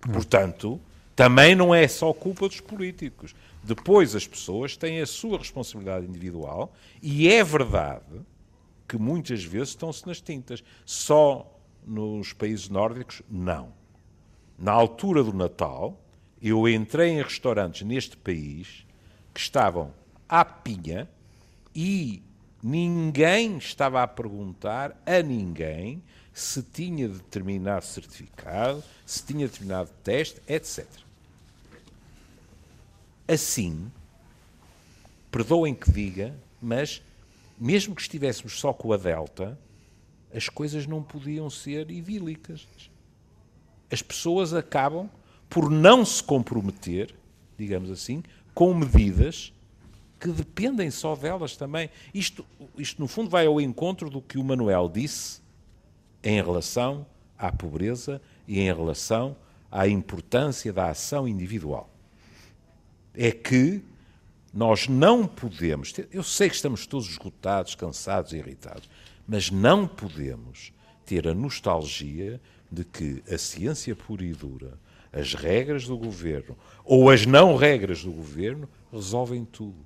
Portanto, 0.00 0.80
também 1.14 1.54
não 1.54 1.74
é 1.74 1.86
só 1.88 2.12
culpa 2.12 2.48
dos 2.48 2.60
políticos. 2.60 3.34
Depois 3.62 4.14
as 4.14 4.26
pessoas 4.26 4.76
têm 4.76 5.00
a 5.00 5.06
sua 5.06 5.38
responsabilidade 5.38 6.06
individual 6.06 6.72
e 7.02 7.28
é 7.28 7.42
verdade 7.42 8.20
que 8.86 8.96
muitas 8.96 9.42
vezes 9.42 9.70
estão-se 9.70 10.06
nas 10.06 10.20
tintas. 10.20 10.62
Só 10.84 11.52
nos 11.86 12.32
países 12.32 12.68
nórdicos, 12.68 13.22
não. 13.28 13.72
Na 14.58 14.72
altura 14.72 15.22
do 15.22 15.32
Natal, 15.32 16.00
eu 16.40 16.68
entrei 16.68 17.10
em 17.10 17.22
restaurantes 17.22 17.82
neste 17.86 18.16
país 18.16 18.86
que 19.32 19.40
estavam 19.40 19.92
à 20.28 20.44
pinha 20.44 21.08
e 21.74 22.22
ninguém 22.62 23.58
estava 23.58 24.02
a 24.02 24.06
perguntar 24.06 25.00
a 25.04 25.22
ninguém 25.22 26.02
se 26.32 26.62
tinha 26.62 27.08
determinado 27.08 27.84
certificado, 27.84 28.82
se 29.06 29.24
tinha 29.24 29.46
determinado 29.46 29.90
teste, 30.02 30.40
etc. 30.46 30.86
Assim, 33.26 33.90
perdoem 35.30 35.74
que 35.74 35.90
diga, 35.90 36.34
mas 36.60 37.02
mesmo 37.58 37.94
que 37.94 38.02
estivéssemos 38.02 38.58
só 38.58 38.72
com 38.72 38.92
a 38.92 38.96
Delta, 38.96 39.58
as 40.34 40.48
coisas 40.48 40.86
não 40.86 41.02
podiam 41.02 41.48
ser 41.48 41.90
idílicas. 41.90 42.66
As 43.90 44.02
pessoas 44.02 44.52
acabam 44.52 45.08
por 45.48 45.70
não 45.70 46.04
se 46.04 46.22
comprometer, 46.22 47.14
digamos 47.56 47.90
assim, 47.90 48.22
com 48.54 48.74
medidas 48.74 49.52
que 50.18 50.28
dependem 50.28 50.90
só 50.90 51.14
delas 51.14 51.56
também. 51.56 51.90
Isto, 52.12 52.44
isto 52.76 53.00
no 53.00 53.08
fundo, 53.08 53.30
vai 53.30 53.46
ao 53.46 53.60
encontro 53.60 54.10
do 54.10 54.20
que 54.20 54.38
o 54.38 54.44
Manuel 54.44 54.88
disse 54.88 55.40
em 56.22 56.42
relação 56.42 57.06
à 57.38 57.52
pobreza 57.52 58.20
e 58.48 58.60
em 58.60 58.74
relação 58.74 59.36
à 59.70 59.86
importância 59.86 60.72
da 60.72 60.88
ação 60.88 61.28
individual. 61.28 61.88
É 63.14 63.30
que 63.30 63.82
nós 64.56 64.88
não 64.88 65.26
podemos, 65.26 65.92
ter, 65.92 66.08
eu 66.10 66.22
sei 66.22 66.48
que 66.48 66.54
estamos 66.54 66.86
todos 66.86 67.10
esgotados, 67.10 67.74
cansados 67.74 68.32
e 68.32 68.38
irritados, 68.38 68.88
mas 69.28 69.50
não 69.50 69.86
podemos 69.86 70.72
ter 71.04 71.28
a 71.28 71.34
nostalgia 71.34 72.40
de 72.72 72.82
que 72.82 73.22
a 73.30 73.36
ciência 73.36 73.94
pura 73.94 74.24
e 74.24 74.32
dura, 74.32 74.78
as 75.12 75.34
regras 75.34 75.86
do 75.86 75.98
governo 75.98 76.56
ou 76.86 77.10
as 77.10 77.26
não 77.26 77.54
regras 77.54 78.02
do 78.02 78.10
governo 78.10 78.66
resolvem 78.90 79.44
tudo. 79.44 79.76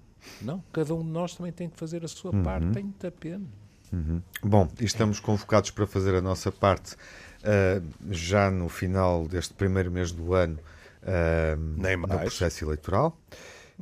Não, 0.40 0.62
cada 0.72 0.94
um 0.94 1.02
de 1.02 1.10
nós 1.10 1.34
também 1.34 1.50
tem 1.50 1.68
que 1.68 1.76
fazer 1.76 2.04
a 2.04 2.08
sua 2.08 2.32
uhum. 2.32 2.44
parte, 2.44 2.70
tem 2.70 2.84
muita 2.84 3.10
pena. 3.10 3.44
Uhum. 3.92 4.22
Bom, 4.40 4.68
e 4.80 4.84
estamos 4.84 5.18
convocados 5.18 5.72
para 5.72 5.84
fazer 5.84 6.14
a 6.14 6.20
nossa 6.20 6.52
parte 6.52 6.94
uh, 6.94 7.84
já 8.08 8.48
no 8.52 8.68
final 8.68 9.26
deste 9.26 9.52
primeiro 9.52 9.90
mês 9.90 10.12
do 10.12 10.32
ano 10.32 10.60
uh, 11.02 11.56
no 11.56 12.18
processo 12.20 12.64
eleitoral. 12.64 13.18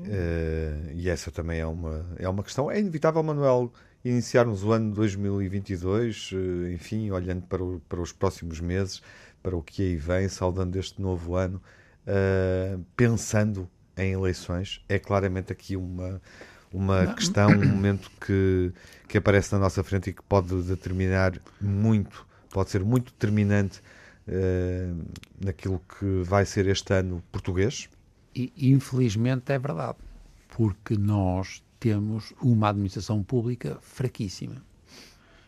Uh, 0.07 0.93
e 0.95 1.09
essa 1.09 1.31
também 1.31 1.61
é 1.61 1.67
uma, 1.67 2.07
é 2.19 2.28
uma 2.28 2.43
questão. 2.43 2.71
É 2.71 2.78
inevitável, 2.78 3.23
Manuel, 3.23 3.73
iniciarmos 4.05 4.64
o 4.64 4.73
ano 4.73 4.95
2022, 4.95 6.31
enfim, 6.73 7.11
olhando 7.11 7.43
para, 7.43 7.62
o, 7.62 7.81
para 7.88 8.00
os 8.00 8.12
próximos 8.12 8.61
meses, 8.61 9.02
para 9.43 9.57
o 9.57 9.62
que 9.62 9.83
aí 9.83 9.97
vem, 9.97 10.28
saudando 10.28 10.76
este 10.76 11.00
novo 11.00 11.35
ano, 11.35 11.61
pensando 12.97 13.69
em 13.97 14.12
eleições. 14.12 14.81
É 14.88 14.99
claramente 14.99 15.52
aqui 15.52 15.76
uma, 15.76 16.21
uma 16.73 17.14
questão, 17.14 17.50
um 17.50 17.67
momento 17.67 18.11
que, 18.25 18.73
que 19.09 19.19
aparece 19.19 19.52
na 19.52 19.59
nossa 19.59 19.83
frente 19.83 20.11
e 20.11 20.12
que 20.12 20.23
pode 20.23 20.55
determinar 20.62 21.38
muito, 21.61 22.26
pode 22.50 22.71
ser 22.71 22.85
muito 22.85 23.12
determinante 23.12 23.81
uh, 24.28 25.05
naquilo 25.45 25.83
que 25.99 26.23
vai 26.23 26.45
ser 26.45 26.67
este 26.67 26.93
ano 26.93 27.23
português. 27.33 27.88
E, 28.38 28.52
infelizmente 28.71 29.52
é 29.52 29.59
verdade, 29.59 29.99
porque 30.49 30.97
nós 30.97 31.62
temos 31.80 32.33
uma 32.40 32.68
administração 32.68 33.23
pública 33.23 33.78
fraquíssima. 33.80 34.62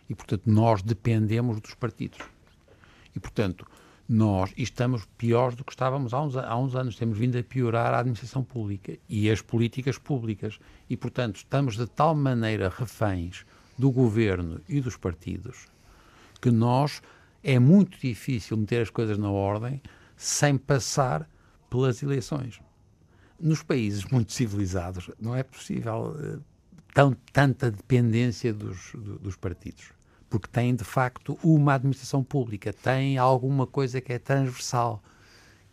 E, 0.09 0.15
portanto, 0.15 0.43
nós 0.47 0.83
dependemos 0.83 1.61
dos 1.61 1.75
partidos. 1.75 2.19
E, 3.15 3.21
portanto, 3.21 3.67
nós 4.09 4.53
estamos 4.57 5.07
piores 5.17 5.55
do 5.55 5.65
que 5.65 5.73
estávamos 5.73 6.13
há 6.13 6.21
uns, 6.21 6.37
há 6.37 6.57
uns 6.57 6.75
anos. 6.75 6.97
Temos 6.97 7.17
vindo 7.17 7.39
a 7.39 7.43
piorar 7.45 7.95
a 7.95 8.01
administração 8.01 8.43
pública 8.43 8.99
e 9.09 9.31
as 9.31 9.41
políticas 9.41 9.99
públicas. 9.99 10.59
E, 10.89 10.97
portanto, 10.97 11.37
estamos 11.37 11.77
de 11.77 11.87
tal 11.87 12.15
maneira 12.15 12.69
reféns 12.69 13.47
do 13.79 13.91
governo 13.91 14.61
e 14.69 14.81
dos 14.81 14.97
partidos 14.97 15.69
que 16.41 16.51
nós 16.51 17.03
é 17.43 17.59
muito 17.59 17.99
difícil 17.99 18.57
meter 18.57 18.83
as 18.83 18.91
coisas 18.91 19.19
na 19.19 19.31
ordem 19.31 19.81
sem 20.17 20.57
passar 20.57 21.29
pelas 21.69 22.03
eleições. 22.03 22.61
Nos 23.41 23.63
países 23.63 24.05
muito 24.05 24.33
civilizados 24.33 25.11
não 25.21 25.35
é 25.35 25.43
possível 25.43 26.15
uh, 26.17 26.43
tão, 26.95 27.17
tanta 27.33 27.71
dependência 27.71 28.53
dos, 28.53 28.93
do, 28.95 29.19
dos 29.19 29.37
partidos 29.37 29.93
porque 30.31 30.47
tem 30.47 30.75
de 30.75 30.85
facto 30.85 31.37
uma 31.43 31.75
administração 31.75 32.23
pública, 32.23 32.73
tem 32.73 33.19
alguma 33.19 33.67
coisa 33.67 34.01
que 34.01 34.13
é 34.13 34.19
transversal, 34.19 35.03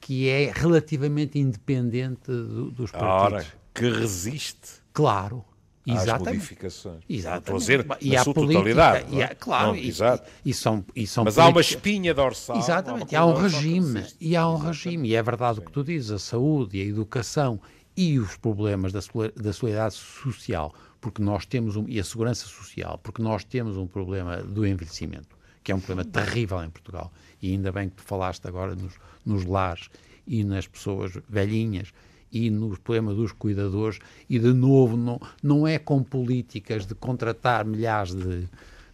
que 0.01 0.27
é 0.27 0.51
relativamente 0.51 1.38
independente 1.38 2.25
do, 2.25 2.71
dos 2.71 2.91
partidos. 2.91 3.45
Ora, 3.45 3.45
que 3.74 3.88
resiste. 3.88 4.81
Claro. 4.91 5.45
Exatamente. 5.88 6.29
Às 6.29 6.36
modificações. 6.36 7.03
Exatamente. 7.10 7.41
Estou 7.41 7.56
a 7.56 7.60
dizer 7.60 7.88
e 8.01 8.12
na 8.12 8.24
sua 8.24 8.34
política, 8.34 8.60
totalidade. 8.60 9.15
E 9.15 9.24
há, 9.24 9.36
claro, 9.36 9.67
não, 9.67 9.75
e, 9.75 9.88
exato. 9.88 10.29
E, 10.44 10.50
e, 10.50 10.53
são, 10.53 10.86
e 10.96 11.08
são 11.08 11.24
Mas 11.24 11.36
política... 11.36 11.44
há 11.44 11.56
uma 11.56 11.62
espinha 11.62 12.13
dorsal. 12.13 12.58
Exatamente. 12.58 13.15
Há, 13.15 13.22
há 13.22 13.25
um 13.25 13.34
regime. 13.34 14.06
E 14.20 14.36
há 14.36 14.48
um 14.48 14.53
exatamente. 14.56 14.86
regime. 14.86 15.10
E 15.10 15.15
é 15.15 15.24
verdade 15.24 15.56
Sim. 15.56 15.62
o 15.62 15.65
que 15.65 15.72
tu 15.72 15.84
dizes, 15.84 16.12
a 16.12 16.20
saúde 16.20 16.77
e 16.77 16.82
a 16.82 16.86
educação 16.86 17.60
e 17.96 18.20
os 18.20 18.36
problemas 18.38 18.91
da, 18.91 19.00
da 19.36 19.53
solidariedade 19.53 19.96
social 19.96 20.74
porque 21.00 21.22
nós 21.22 21.46
temos 21.46 21.75
um, 21.75 21.86
e 21.88 22.00
a 22.00 22.03
segurança 22.03 22.46
social, 22.48 23.00
porque 23.01 23.22
nós 23.22 23.44
temos 23.44 23.77
um 23.77 23.88
problema 23.88 24.38
do 24.38 24.65
envelhecimento, 24.65 25.38
que 25.63 25.72
é 25.72 25.75
um 25.75 25.79
problema 25.79 26.03
terrível 26.10 26.63
em 26.63 26.70
Portugal. 26.70 27.12
E 27.41 27.51
ainda 27.51 27.72
bem 27.72 27.89
que 27.89 27.96
tu 27.96 28.03
falaste 28.03 28.48
agora 28.48 28.75
nos, 28.75 28.94
nos 29.25 29.46
lares 29.46 29.89
e 30.25 30.44
nas 30.44 30.67
pessoas 30.67 31.13
velhinhas 31.29 31.94
e 32.31 32.50
no 32.50 32.69
problema 32.77 33.13
dos 33.13 33.31
cuidadores, 33.31 34.00
e 34.29 34.38
de 34.38 34.53
novo, 34.53 34.98
não, 34.98 35.19
não 35.41 35.67
é 35.67 35.79
com 35.79 36.03
políticas 36.03 36.86
de 36.86 36.93
contratar 36.93 37.65
milhares 37.65 38.13
de, 38.13 38.48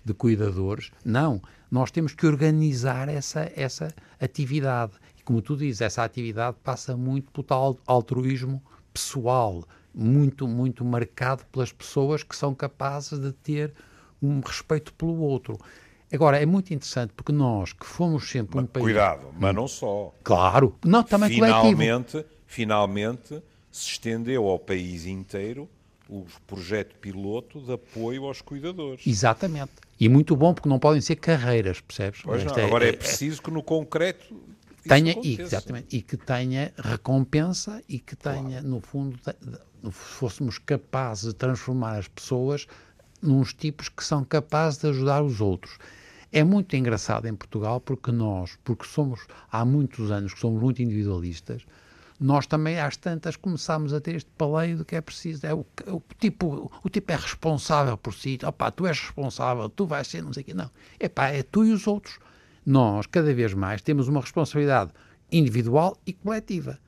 de 0.04 0.14
cuidadores, 0.14 0.92
não. 1.04 1.42
Nós 1.72 1.90
temos 1.90 2.14
que 2.14 2.28
organizar 2.28 3.10
essa, 3.10 3.52
essa 3.56 3.94
atividade. 4.22 4.94
E 5.18 5.24
como 5.24 5.42
tu 5.42 5.58
dizes, 5.58 5.82
essa 5.82 6.04
atividade 6.04 6.58
passa 6.64 6.96
muito 6.96 7.32
pelo 7.32 7.44
tal 7.44 7.80
altruísmo 7.88 8.62
pessoal, 8.94 9.64
muito, 9.94 10.48
muito 10.48 10.86
marcado 10.86 11.44
pelas 11.52 11.72
pessoas 11.72 12.22
que 12.24 12.36
são 12.36 12.54
capazes 12.54 13.20
de 13.20 13.32
ter 13.32 13.74
um 14.22 14.40
respeito 14.40 14.94
pelo 14.94 15.18
outro. 15.18 15.58
Agora, 16.14 16.40
é 16.40 16.46
muito 16.46 16.72
interessante 16.72 17.12
porque 17.16 17.32
nós, 17.32 17.74
que 17.74 17.86
fomos 17.86 18.30
sempre 18.30 18.56
mas, 18.58 18.66
um 18.66 18.68
país... 18.68 18.84
Cuidado, 18.84 19.28
mas 19.40 19.56
não 19.56 19.68
só. 19.68 20.14
Claro, 20.24 20.76
não, 20.86 21.02
também 21.02 21.30
finalmente, 21.32 21.76
coletivo. 22.12 22.33
Finalmente 22.54 23.42
se 23.72 23.90
estendeu 23.90 24.48
ao 24.48 24.60
país 24.60 25.08
inteiro 25.08 25.68
o 26.08 26.24
projeto 26.46 26.96
piloto 26.98 27.60
de 27.60 27.74
apoio 27.74 28.26
aos 28.26 28.42
cuidadores. 28.42 29.08
Exatamente. 29.08 29.72
E 30.00 30.08
muito 30.08 30.36
bom, 30.36 30.54
porque 30.54 30.70
não 30.70 30.78
podem 30.78 31.02
ser 31.02 31.16
carreiras, 31.16 31.82
percebes? 31.82 32.22
Pois 32.22 32.44
não, 32.44 32.56
é, 32.56 32.64
agora 32.64 32.86
é, 32.86 32.90
é 32.90 32.94
preciso 32.94 33.42
que 33.42 33.50
no 33.50 33.64
concreto 33.64 34.40
tenha, 34.88 35.16
e, 35.24 35.42
exatamente, 35.42 35.98
e 35.98 36.04
que 36.04 36.16
tenha 36.16 36.72
recompensa 36.78 37.82
e 37.90 37.98
que 37.98 38.16
tenha, 38.16 38.60
claro. 38.62 38.68
no 38.68 38.80
fundo, 38.82 39.20
fôssemos 39.90 40.60
capazes 40.60 41.30
de 41.30 41.34
transformar 41.34 41.98
as 41.98 42.08
pessoas 42.08 42.68
nos 43.20 43.52
tipos 43.52 43.90
que 43.90 44.04
são 44.04 44.24
capazes 44.24 44.78
de 44.78 44.90
ajudar 44.90 45.24
os 45.24 45.42
outros. 45.42 45.80
É 46.32 46.44
muito 46.44 46.76
engraçado 46.76 47.26
em 47.28 47.34
Portugal 47.34 47.82
porque 47.82 48.12
nós, 48.12 48.60
porque 48.64 48.86
somos 48.86 49.22
há 49.52 49.66
muitos 49.66 50.12
anos 50.12 50.36
que 50.36 50.40
somos 50.40 50.62
muito 50.62 50.84
individualistas, 50.84 51.66
nós 52.24 52.48
também 52.48 52.80
às 52.80 52.96
tantas 52.96 53.36
começámos 53.36 53.94
a 53.94 54.00
ter 54.00 54.16
este 54.16 54.32
paleio 54.38 54.78
de 54.78 54.86
que 54.86 54.96
é 54.96 55.02
preciso, 55.02 55.46
é 55.46 55.54
o, 55.54 55.66
o, 55.88 56.02
tipo, 56.18 56.72
o 56.82 56.90
tipo 56.90 57.12
é 57.12 57.18
responsável 57.18 57.98
por 57.98 58.14
si, 58.14 58.40
opá, 58.46 58.72
tu 58.72 58.88
és 58.88 58.98
responsável, 58.98 59.68
tu 59.68 59.86
vais 59.86 60.08
ser 60.08 60.24
não 60.24 60.32
sei 60.32 60.42
o 60.42 60.46
quê, 60.46 60.54
não, 60.54 60.72
epá, 60.98 61.28
é 61.28 61.44
tu 61.44 61.66
e 61.66 61.74
os 61.74 61.86
outros. 61.86 62.20
Nós, 62.66 63.08
cada 63.08 63.34
vez 63.34 63.54
mais, 63.54 63.82
temos 63.82 64.08
uma 64.08 64.22
responsabilidade 64.22 64.92
individual 65.30 65.98
e 66.08 66.14
coletiva. 66.14 66.80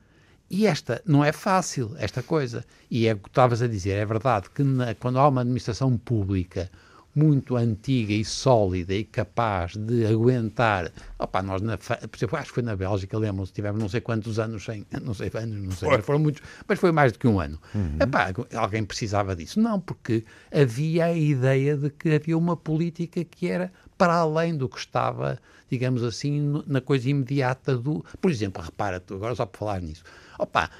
E 0.48 0.66
esta 0.66 1.02
não 1.04 1.22
é 1.22 1.32
fácil, 1.32 1.94
esta 1.98 2.22
coisa. 2.22 2.64
E 2.90 3.06
é 3.06 3.12
o 3.12 3.18
que 3.18 3.28
estavas 3.28 3.60
a 3.60 3.68
dizer, 3.68 3.98
é 3.98 4.06
verdade 4.06 4.48
que 4.48 4.62
na, 4.62 4.94
quando 4.94 5.18
há 5.18 5.28
uma 5.28 5.42
administração 5.42 5.98
pública 5.98 6.70
muito 7.16 7.56
antiga 7.56 8.12
e 8.12 8.22
sólida 8.22 8.94
e 8.94 9.02
capaz 9.02 9.74
de 9.74 10.06
aguentar. 10.06 10.92
Opa, 11.18 11.42
nós, 11.42 11.62
na, 11.62 11.78
por 11.78 12.14
exemplo, 12.14 12.36
acho 12.36 12.48
que 12.48 12.54
foi 12.54 12.62
na 12.62 12.76
Bélgica, 12.76 13.16
lembram-se, 13.16 13.54
tivemos 13.54 13.80
não 13.80 13.88
sei 13.88 14.02
quantos 14.02 14.38
anos 14.38 14.62
sem, 14.62 14.86
não 15.02 15.14
sei 15.14 15.30
anos, 15.34 15.62
não 15.62 15.70
sei, 15.70 15.88
mas 15.88 16.04
foram 16.04 16.18
muitos, 16.18 16.42
mas 16.68 16.78
foi 16.78 16.92
mais 16.92 17.12
do 17.12 17.18
que 17.18 17.26
um 17.26 17.40
ano. 17.40 17.58
Uhum. 17.74 17.96
Epá, 17.98 18.32
alguém 18.54 18.84
precisava 18.84 19.34
disso? 19.34 19.58
Não, 19.58 19.80
porque 19.80 20.24
havia 20.52 21.06
a 21.06 21.12
ideia 21.14 21.74
de 21.74 21.88
que 21.88 22.10
havia 22.10 22.36
uma 22.36 22.54
política 22.54 23.24
que 23.24 23.48
era 23.48 23.72
para 23.96 24.14
além 24.14 24.54
do 24.54 24.68
que 24.68 24.78
estava, 24.78 25.38
digamos 25.70 26.02
assim, 26.02 26.62
na 26.66 26.82
coisa 26.82 27.08
imediata 27.08 27.78
do. 27.78 28.04
Por 28.20 28.30
exemplo, 28.30 28.62
repara, 28.62 29.00
tu, 29.00 29.14
agora 29.14 29.34
só 29.34 29.46
para 29.46 29.58
falar 29.58 29.80
nisso. 29.80 30.04
Opa, 30.38 30.70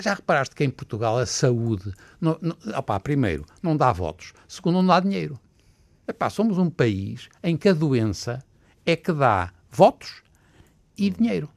já 0.00 0.14
reparaste 0.14 0.54
que 0.54 0.62
em 0.62 0.70
Portugal 0.70 1.18
a 1.18 1.26
saúde, 1.26 1.92
não, 2.20 2.38
não, 2.40 2.56
opa, 2.76 3.00
primeiro, 3.00 3.44
não 3.60 3.76
dá 3.76 3.92
votos, 3.92 4.32
segundo, 4.46 4.74
não 4.74 4.86
dá 4.86 5.00
dinheiro. 5.00 5.38
Epá, 6.10 6.28
somos 6.28 6.58
um 6.58 6.68
país 6.68 7.28
em 7.40 7.56
que 7.56 7.68
a 7.68 7.72
doença 7.72 8.44
é 8.84 8.96
que 8.96 9.12
dá 9.12 9.52
votos 9.70 10.24
e 10.98 11.08
dinheiro. 11.08 11.48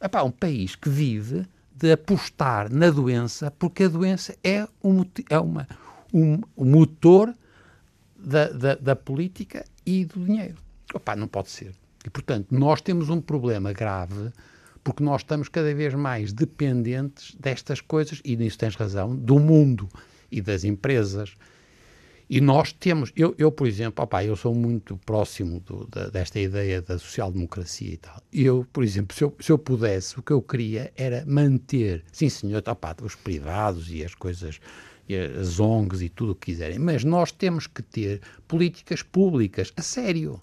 Epá, 0.00 0.22
um 0.22 0.30
país 0.30 0.74
que 0.74 0.88
vive 0.88 1.46
de 1.70 1.92
apostar 1.92 2.72
na 2.72 2.88
doença 2.88 3.50
porque 3.50 3.84
a 3.84 3.88
doença 3.88 4.34
é 4.42 4.66
um, 4.82 5.04
é 5.28 5.38
uma, 5.38 5.68
um, 6.14 6.40
um 6.56 6.64
motor 6.64 7.34
da, 8.16 8.48
da, 8.48 8.74
da, 8.74 8.96
política 8.96 9.66
e 9.84 10.06
do 10.06 10.24
dinheiro. 10.24 10.56
Epá, 10.94 11.14
não 11.14 11.28
pode 11.28 11.50
ser. 11.50 11.74
E, 12.06 12.08
portanto, 12.08 12.46
nós 12.50 12.80
temos 12.80 13.10
um 13.10 13.20
problema 13.20 13.74
grave 13.74 14.32
porque 14.82 15.04
nós 15.04 15.20
estamos 15.20 15.50
cada 15.50 15.74
vez 15.74 15.92
mais 15.92 16.32
dependentes 16.32 17.34
destas 17.34 17.82
coisas, 17.82 18.22
e 18.24 18.34
nisso 18.34 18.56
tens 18.56 18.74
razão, 18.74 19.14
do 19.14 19.38
mundo 19.38 19.90
e 20.32 20.40
das 20.40 20.64
empresas 20.64 21.34
e 22.28 22.42
nós 22.42 22.72
temos, 22.72 23.10
eu, 23.16 23.34
eu 23.38 23.50
por 23.50 23.66
exemplo, 23.66 24.04
opa, 24.04 24.22
eu 24.22 24.36
sou 24.36 24.54
muito 24.54 24.98
próximo 24.98 25.60
do, 25.60 25.86
da, 25.86 26.08
desta 26.08 26.38
ideia 26.38 26.82
da 26.82 26.98
social-democracia 26.98 27.94
e 27.94 27.96
tal. 27.96 28.22
Eu, 28.30 28.66
por 28.70 28.84
exemplo, 28.84 29.16
se 29.16 29.24
eu, 29.24 29.34
se 29.40 29.50
eu 29.50 29.56
pudesse, 29.56 30.18
o 30.18 30.22
que 30.22 30.32
eu 30.32 30.42
queria 30.42 30.92
era 30.94 31.24
manter, 31.26 32.04
sim 32.12 32.28
senhor, 32.28 32.62
opa, 32.66 32.94
os 33.02 33.14
privados 33.14 33.90
e 33.90 34.04
as 34.04 34.14
coisas, 34.14 34.60
e 35.08 35.16
as 35.16 35.58
ONGs 35.58 36.02
e 36.02 36.10
tudo 36.10 36.32
o 36.32 36.34
que 36.34 36.52
quiserem, 36.52 36.78
mas 36.78 37.02
nós 37.02 37.32
temos 37.32 37.66
que 37.66 37.82
ter 37.82 38.20
políticas 38.46 39.02
públicas, 39.02 39.72
a 39.74 39.80
sério. 39.80 40.38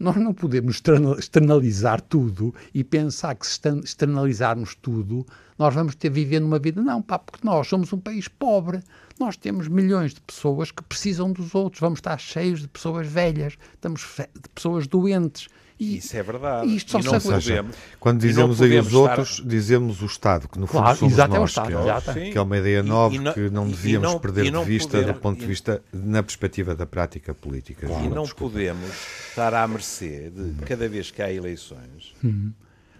nós 0.00 0.16
não 0.16 0.32
podemos 0.32 0.80
externalizar 1.18 2.00
tudo 2.00 2.54
e 2.72 2.82
pensar 2.82 3.34
que 3.34 3.46
se 3.46 3.60
externalizarmos 3.84 4.74
tudo, 4.74 5.26
nós 5.58 5.74
vamos 5.74 5.94
ter 5.94 6.10
viver 6.10 6.40
numa 6.40 6.58
vida. 6.58 6.80
Não, 6.82 7.00
pá, 7.00 7.18
porque 7.18 7.46
nós 7.46 7.66
somos 7.66 7.92
um 7.92 7.98
país 7.98 8.28
pobre. 8.28 8.80
Nós 9.18 9.36
temos 9.36 9.68
milhões 9.68 10.12
de 10.12 10.20
pessoas 10.20 10.70
que 10.70 10.82
precisam 10.82 11.32
dos 11.32 11.54
outros. 11.54 11.80
Vamos 11.80 11.98
estar 11.98 12.18
cheios 12.18 12.60
de 12.60 12.68
pessoas 12.68 13.06
velhas, 13.06 13.56
estamos 13.74 14.06
de 14.18 14.48
pessoas 14.54 14.86
doentes. 14.86 15.48
E, 15.78 15.98
Isso 15.98 16.16
é 16.16 16.22
verdade. 16.22 16.68
E 16.68 16.76
isto 16.76 16.90
só 16.90 17.00
e 17.00 17.04
não 17.04 17.20
podemos, 17.20 17.76
quando 18.00 18.20
dizemos 18.20 18.62
aí 18.62 18.78
os 18.78 18.94
outros, 18.94 19.30
estar... 19.32 19.48
dizemos 19.48 20.00
o 20.00 20.06
Estado, 20.06 20.48
que 20.48 20.58
no 20.58 20.66
fundo 20.66 20.80
claro, 20.80 20.98
somos 20.98 21.16
nós, 21.16 21.34
é 21.34 21.38
o 21.38 21.44
Estado, 21.44 21.66
que, 22.14 22.18
é, 22.18 22.30
que, 22.30 22.38
é, 22.38 22.40
uma 22.40 22.56
ideia 22.56 22.82
nova 22.82 23.14
e, 23.14 23.18
e 23.18 23.20
não, 23.20 23.32
que 23.34 23.50
não 23.50 23.68
devíamos 23.68 24.12
não, 24.12 24.18
perder 24.18 24.50
de 24.50 24.64
vista 24.64 25.02
do 25.02 25.14
ponto 25.14 25.38
de 25.38 25.46
vista 25.46 25.82
na 25.92 26.22
perspectiva 26.22 26.74
da 26.74 26.86
prática 26.86 27.34
política. 27.34 27.86
Claro, 27.86 28.06
e 28.06 28.08
não 28.08 28.22
desculpa. 28.22 28.54
podemos 28.54 28.90
estar 29.28 29.52
à 29.52 29.68
mercê 29.68 30.30
de 30.30 30.64
cada 30.64 30.88
vez 30.88 31.10
que 31.10 31.20
há 31.20 31.30
eleições, 31.30 32.14
uhum. 32.24 32.52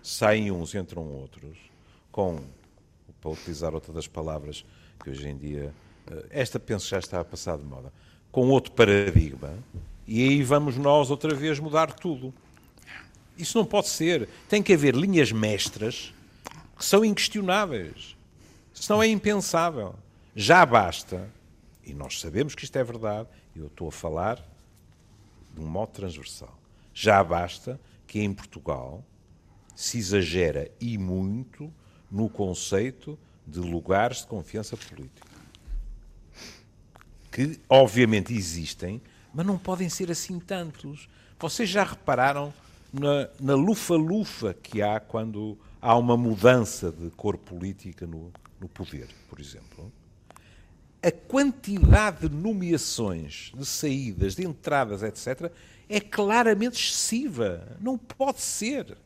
saem 0.02 0.50
uns, 0.50 0.74
entram 0.74 1.02
outros, 1.02 1.56
com, 2.16 2.40
para 3.20 3.30
utilizar 3.30 3.74
outra 3.74 3.92
das 3.92 4.08
palavras 4.08 4.64
que 5.04 5.10
hoje 5.10 5.28
em 5.28 5.36
dia, 5.36 5.74
eh, 6.10 6.26
esta 6.30 6.58
penso 6.58 6.88
já 6.88 6.98
está 6.98 7.20
a 7.20 7.24
passar 7.24 7.58
de 7.58 7.64
moda, 7.64 7.92
com 8.32 8.48
outro 8.48 8.72
paradigma, 8.72 9.52
e 10.06 10.26
aí 10.26 10.42
vamos 10.42 10.78
nós 10.78 11.10
outra 11.10 11.34
vez 11.34 11.58
mudar 11.58 11.92
tudo. 11.92 12.32
Isso 13.36 13.58
não 13.58 13.66
pode 13.66 13.88
ser. 13.88 14.26
Tem 14.48 14.62
que 14.62 14.72
haver 14.72 14.96
linhas 14.96 15.30
mestras 15.30 16.14
que 16.78 16.84
são 16.86 17.04
inquestionáveis. 17.04 18.16
Senão 18.72 19.02
é 19.02 19.08
impensável. 19.08 19.94
Já 20.34 20.64
basta, 20.64 21.28
e 21.84 21.92
nós 21.92 22.18
sabemos 22.18 22.54
que 22.54 22.64
isto 22.64 22.76
é 22.76 22.84
verdade, 22.84 23.28
eu 23.54 23.66
estou 23.66 23.88
a 23.88 23.92
falar 23.92 24.42
de 25.54 25.60
um 25.60 25.66
modo 25.66 25.90
transversal. 25.90 26.58
Já 26.94 27.22
basta 27.22 27.78
que 28.06 28.20
em 28.20 28.32
Portugal 28.32 29.04
se 29.74 29.98
exagera 29.98 30.70
e 30.80 30.96
muito 30.96 31.70
no 32.10 32.28
conceito 32.28 33.18
de 33.46 33.60
lugares 33.60 34.18
de 34.18 34.26
confiança 34.26 34.76
política. 34.76 35.26
Que 37.30 37.60
obviamente 37.68 38.34
existem, 38.34 39.00
mas 39.32 39.46
não 39.46 39.58
podem 39.58 39.88
ser 39.88 40.10
assim 40.10 40.38
tantos. 40.38 41.08
Vocês 41.38 41.68
já 41.68 41.84
repararam 41.84 42.52
na 43.40 43.54
lufa-lufa 43.54 44.54
que 44.54 44.80
há 44.80 44.98
quando 44.98 45.58
há 45.80 45.96
uma 45.96 46.16
mudança 46.16 46.90
de 46.90 47.10
cor 47.10 47.36
política 47.36 48.06
no, 48.06 48.32
no 48.60 48.68
poder, 48.68 49.08
por 49.28 49.38
exemplo. 49.38 49.92
A 51.02 51.12
quantidade 51.12 52.28
de 52.28 52.34
nomeações, 52.34 53.52
de 53.54 53.64
saídas, 53.64 54.34
de 54.34 54.44
entradas, 54.46 55.02
etc., 55.02 55.52
é 55.88 56.00
claramente 56.00 56.74
excessiva. 56.74 57.76
Não 57.80 57.96
pode 57.96 58.40
ser. 58.40 58.96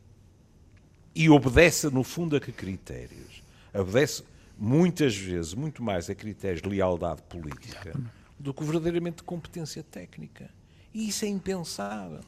E 1.15 1.29
obedece, 1.29 1.91
no 1.91 2.05
fundo, 2.05 2.37
a 2.37 2.41
que 2.41 2.53
critérios? 2.53 3.43
Obedece, 3.75 4.23
muitas 4.57 5.17
vezes, 5.17 5.55
muito 5.55 5.83
mais 5.83 6.09
a 6.09 6.15
critérios 6.15 6.63
de 6.63 6.69
lealdade 6.69 7.23
política 7.23 7.99
do 8.39 8.55
que 8.55 8.65
verdadeiramente 8.65 9.19
de 9.19 9.23
competência 9.25 9.83
técnica. 9.83 10.51
E 10.95 11.09
isso 11.09 11.25
é 11.25 11.29
impensável. 11.29 12.21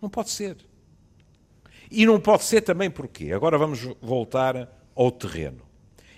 Não 0.00 0.08
pode 0.08 0.30
ser. 0.30 0.56
E 1.90 2.06
não 2.06 2.20
pode 2.20 2.44
ser 2.44 2.62
também 2.62 2.90
porquê? 2.90 3.32
Agora 3.32 3.58
vamos 3.58 3.80
voltar 4.00 4.68
ao 4.94 5.10
terreno. 5.10 5.62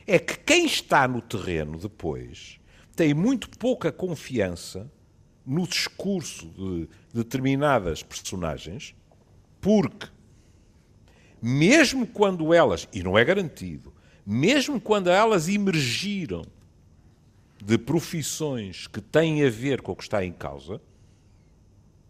É 0.06 0.18
que 0.18 0.38
quem 0.38 0.66
está 0.66 1.08
no 1.08 1.20
terreno 1.20 1.78
depois 1.78 2.60
tem 2.94 3.12
muito 3.12 3.50
pouca 3.58 3.90
confiança 3.90 4.90
no 5.44 5.66
discurso 5.66 6.46
de 6.48 6.88
determinadas 7.12 8.02
personagens, 8.02 8.94
porque, 9.60 10.08
mesmo 11.46 12.06
quando 12.06 12.54
elas, 12.54 12.88
e 12.90 13.02
não 13.02 13.18
é 13.18 13.22
garantido, 13.22 13.92
mesmo 14.26 14.80
quando 14.80 15.10
elas 15.10 15.46
emergiram 15.46 16.42
de 17.62 17.76
profissões 17.76 18.86
que 18.86 18.98
têm 18.98 19.44
a 19.44 19.50
ver 19.50 19.82
com 19.82 19.92
o 19.92 19.96
que 19.96 20.04
está 20.04 20.24
em 20.24 20.32
causa, 20.32 20.80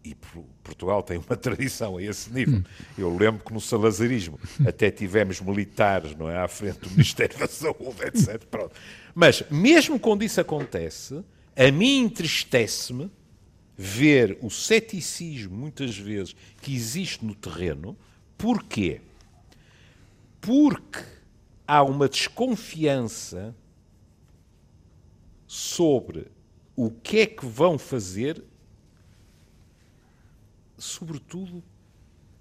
e 0.05 0.15
Portugal 0.63 1.03
tem 1.03 1.19
uma 1.19 1.35
tradição 1.37 1.97
a 1.97 2.03
esse 2.03 2.33
nível. 2.33 2.63
Eu 2.97 3.17
lembro 3.17 3.45
que 3.45 3.53
no 3.53 3.61
salazarismo 3.61 4.39
até 4.65 4.89
tivemos 4.89 5.41
militares 5.41 6.15
não 6.15 6.31
é, 6.31 6.39
à 6.39 6.47
frente 6.47 6.81
do 6.81 6.91
Ministério 6.95 7.37
da 7.37 7.49
Saúde, 7.49 8.05
etc. 8.05 8.39
Pronto. 8.45 8.73
Mas, 9.17 9.43
mesmo 9.51 9.99
quando 9.99 10.23
isso 10.23 10.41
acontece, 10.41 11.25
a 11.57 11.73
mim 11.73 12.03
entristece-me 12.03 13.11
ver 13.77 14.39
o 14.41 14.49
ceticismo, 14.49 15.57
muitas 15.57 15.99
vezes, 15.99 16.37
que 16.63 16.73
existe 16.73 17.25
no 17.25 17.35
terreno. 17.35 17.97
Porquê? 18.39 19.01
Porque 20.45 21.03
há 21.67 21.83
uma 21.83 22.09
desconfiança 22.09 23.55
sobre 25.47 26.31
o 26.77 26.91
que 26.91 27.19
é 27.19 27.27
que 27.27 27.47
vão 27.47 27.79
fazer 27.79 28.45
sobretudo, 30.85 31.63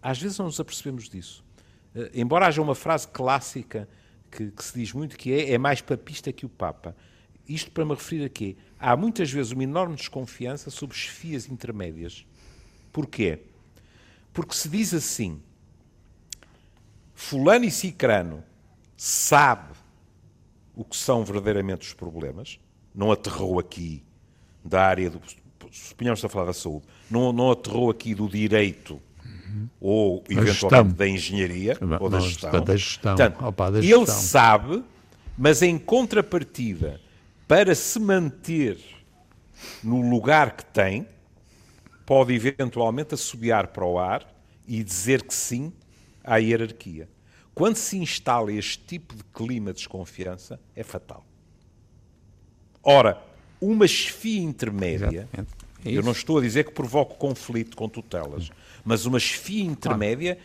às 0.02 0.20
vezes 0.22 0.38
não 0.38 0.48
nos 0.48 0.60
apercebemos 0.60 1.10
disso. 1.10 1.44
Uh, 1.96 2.10
embora 2.14 2.48
haja 2.48 2.62
uma 2.62 2.76
frase 2.76 3.08
clássica 3.08 3.88
que, 4.30 4.52
que, 4.52 4.64
se 4.64 4.74
diz 4.74 4.92
muito 4.92 5.18
que 5.18 5.32
é, 5.32 5.52
é 5.52 5.58
mais 5.58 5.82
papista 5.82 6.32
que 6.34 6.46
o 6.46 6.50
Papa. 6.50 6.96
Isto 7.48 7.72
para 7.72 7.86
me 7.86 7.92
referir 7.94 8.26
a 8.26 8.30
quê? 8.30 8.56
Há 8.80 8.96
muitas 8.96 9.32
vezes 9.32 9.52
uma 9.52 9.64
enorme 9.64 9.96
desconfiança 9.96 10.70
sobre 10.70 10.96
chefias 10.96 11.48
intermédias. 11.48 12.26
Porquê? 12.92 13.40
Porque 14.34 14.56
se 14.56 14.70
diz 14.70 14.94
assim, 14.94 15.42
fulano 17.14 17.66
e 17.66 17.72
cicrano 17.72 18.44
sabe 18.98 19.74
o 20.76 20.84
que 20.84 20.98
são 20.98 21.24
verdadeiramente 21.24 21.88
os 21.88 21.94
problemas, 21.94 22.60
não 22.94 23.12
aterrou 23.12 23.60
aqui 23.60 24.04
da 24.64 24.86
área 24.86 25.10
do 25.10 25.20
suponhamos 25.72 26.24
a 26.24 26.30
falar 26.30 26.46
da 26.46 26.54
saúde, 26.54 26.86
não, 27.10 27.34
não 27.34 27.52
aterrou 27.52 27.90
aqui 27.90 28.14
do 28.14 28.30
direito 28.30 29.02
uhum. 29.26 29.68
ou 29.82 30.24
eventualmente 30.30 30.94
da 30.96 31.08
engenharia 31.08 31.78
ou 32.00 32.10
da 32.10 32.20
gestão. 32.20 32.64
Da 32.64 32.76
gestão. 32.76 33.16
Portanto, 33.16 33.46
Opa, 33.46 33.72
da 33.72 33.80
ele 33.80 34.06
sabe, 34.06 34.84
mas 35.38 35.64
em 35.64 35.80
contrapartida, 35.80 37.02
para 37.48 37.74
se 37.74 38.00
manter 38.00 38.78
no 39.84 40.08
lugar 40.08 40.56
que 40.56 40.66
tem, 40.66 41.08
pode 42.06 42.34
eventualmente 42.34 43.16
assobiar 43.16 43.68
para 43.68 43.86
o 43.86 43.98
ar 43.98 44.28
e 44.68 44.84
dizer 44.84 45.24
que 45.24 45.34
sim 45.34 45.74
à 46.24 46.38
hierarquia. 46.38 47.10
Quando 47.54 47.76
se 47.76 47.98
instala 47.98 48.52
este 48.52 48.80
tipo 48.80 49.16
de 49.16 49.24
clima 49.26 49.72
de 49.72 49.78
desconfiança, 49.78 50.60
é 50.76 50.84
fatal. 50.84 51.24
Ora, 52.82 53.22
uma 53.62 53.88
chefia 53.88 54.42
intermédia. 54.42 55.30
É 55.34 55.44
eu 55.86 56.02
não 56.02 56.14
estou 56.14 56.38
a 56.38 56.42
dizer 56.42 56.64
que 56.64 56.72
provoque 56.72 57.18
conflito 57.18 57.76
com 57.76 57.90
tutelas, 57.90 58.50
mas 58.86 59.06
uma 59.06 59.20
chefia 59.20 59.64
intermédia 59.64 60.38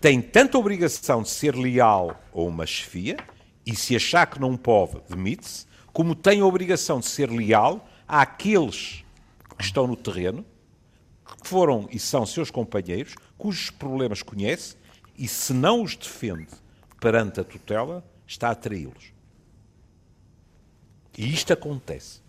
tem 0.00 0.20
tanta 0.20 0.58
obrigação 0.58 1.22
de 1.22 1.28
ser 1.28 1.54
leal 1.54 2.18
a 2.32 2.40
uma 2.40 2.66
chefia 2.66 3.16
e 3.64 3.74
se 3.76 3.94
achar 3.94 4.26
que 4.26 4.40
não 4.40 4.56
pode, 4.56 5.00
demite-se, 5.08 5.66
como 5.92 6.14
tem 6.14 6.40
a 6.40 6.46
obrigação 6.46 6.98
de 6.98 7.06
ser 7.06 7.30
leal 7.30 7.88
àqueles 8.08 9.04
que 9.56 9.64
estão 9.64 9.86
no 9.86 9.96
terreno, 9.96 10.44
que 11.40 11.48
foram 11.48 11.88
e 11.90 11.98
são 11.98 12.26
seus 12.26 12.50
companheiros, 12.50 13.14
cujos 13.38 13.70
problemas 13.70 14.22
conhece 14.22 14.76
e 15.16 15.28
se 15.28 15.52
não 15.52 15.82
os 15.82 15.96
defende 15.96 16.52
perante 17.00 17.40
a 17.40 17.44
tutela, 17.44 18.04
está 18.26 18.50
a 18.50 18.54
traí-los. 18.54 19.12
E 21.16 21.32
isto 21.32 21.52
acontece. 21.52 22.20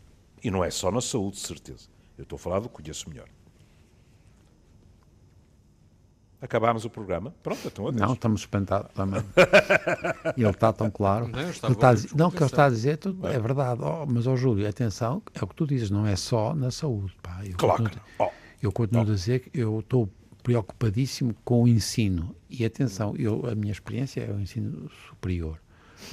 E 0.43 0.51
não 0.51 0.63
é 0.63 0.69
só 0.69 0.91
na 0.91 1.01
saúde, 1.01 1.37
de 1.37 1.47
certeza. 1.47 1.87
Eu 2.17 2.23
estou 2.23 2.37
a 2.37 2.39
falar 2.39 2.59
do 2.59 2.69
que 2.69 2.75
conheço 2.75 3.09
melhor. 3.09 3.27
Acabámos 6.41 6.85
o 6.85 6.89
programa? 6.89 7.33
Pronto, 7.41 7.61
então 7.65 7.87
adeus. 7.87 8.01
Não, 8.01 8.13
estamos 8.13 8.41
espantados 8.41 8.93
também. 8.93 9.23
ele 10.37 10.49
está 10.49 10.71
tão 10.71 10.91
claro. 10.91 11.27
Não, 11.27 11.49
está, 11.49 11.93
não 12.15 12.27
o 12.27 12.31
que 12.31 12.37
ele 12.37 12.45
está 12.45 12.65
a 12.65 12.69
dizer 12.69 12.97
tudo, 12.97 13.27
é 13.27 13.39
verdade. 13.39 13.81
Oh, 13.81 14.05
mas, 14.05 14.27
oh, 14.27 14.35
Júlio, 14.35 14.69
atenção, 14.69 15.23
é 15.33 15.43
o 15.43 15.47
que 15.47 15.55
tu 15.55 15.65
dizes, 15.65 15.89
não 15.89 16.05
é 16.05 16.15
só 16.15 16.53
na 16.53 16.69
saúde. 16.69 17.17
Pá. 17.23 17.39
Eu 17.43 17.57
claro. 17.57 17.83
Continuo, 17.83 18.05
oh. 18.19 18.29
Eu 18.61 18.71
continuo 18.71 19.01
oh. 19.01 19.11
a 19.11 19.15
dizer 19.15 19.39
que 19.39 19.59
eu 19.59 19.79
estou 19.79 20.07
preocupadíssimo 20.45 21.35
com 21.43 21.63
o 21.63 21.67
ensino. 21.67 22.35
E 22.47 22.63
atenção, 22.63 23.15
eu, 23.17 23.49
a 23.49 23.55
minha 23.55 23.71
experiência 23.71 24.21
é 24.21 24.31
o 24.31 24.39
ensino 24.39 24.87
superior. 25.09 25.59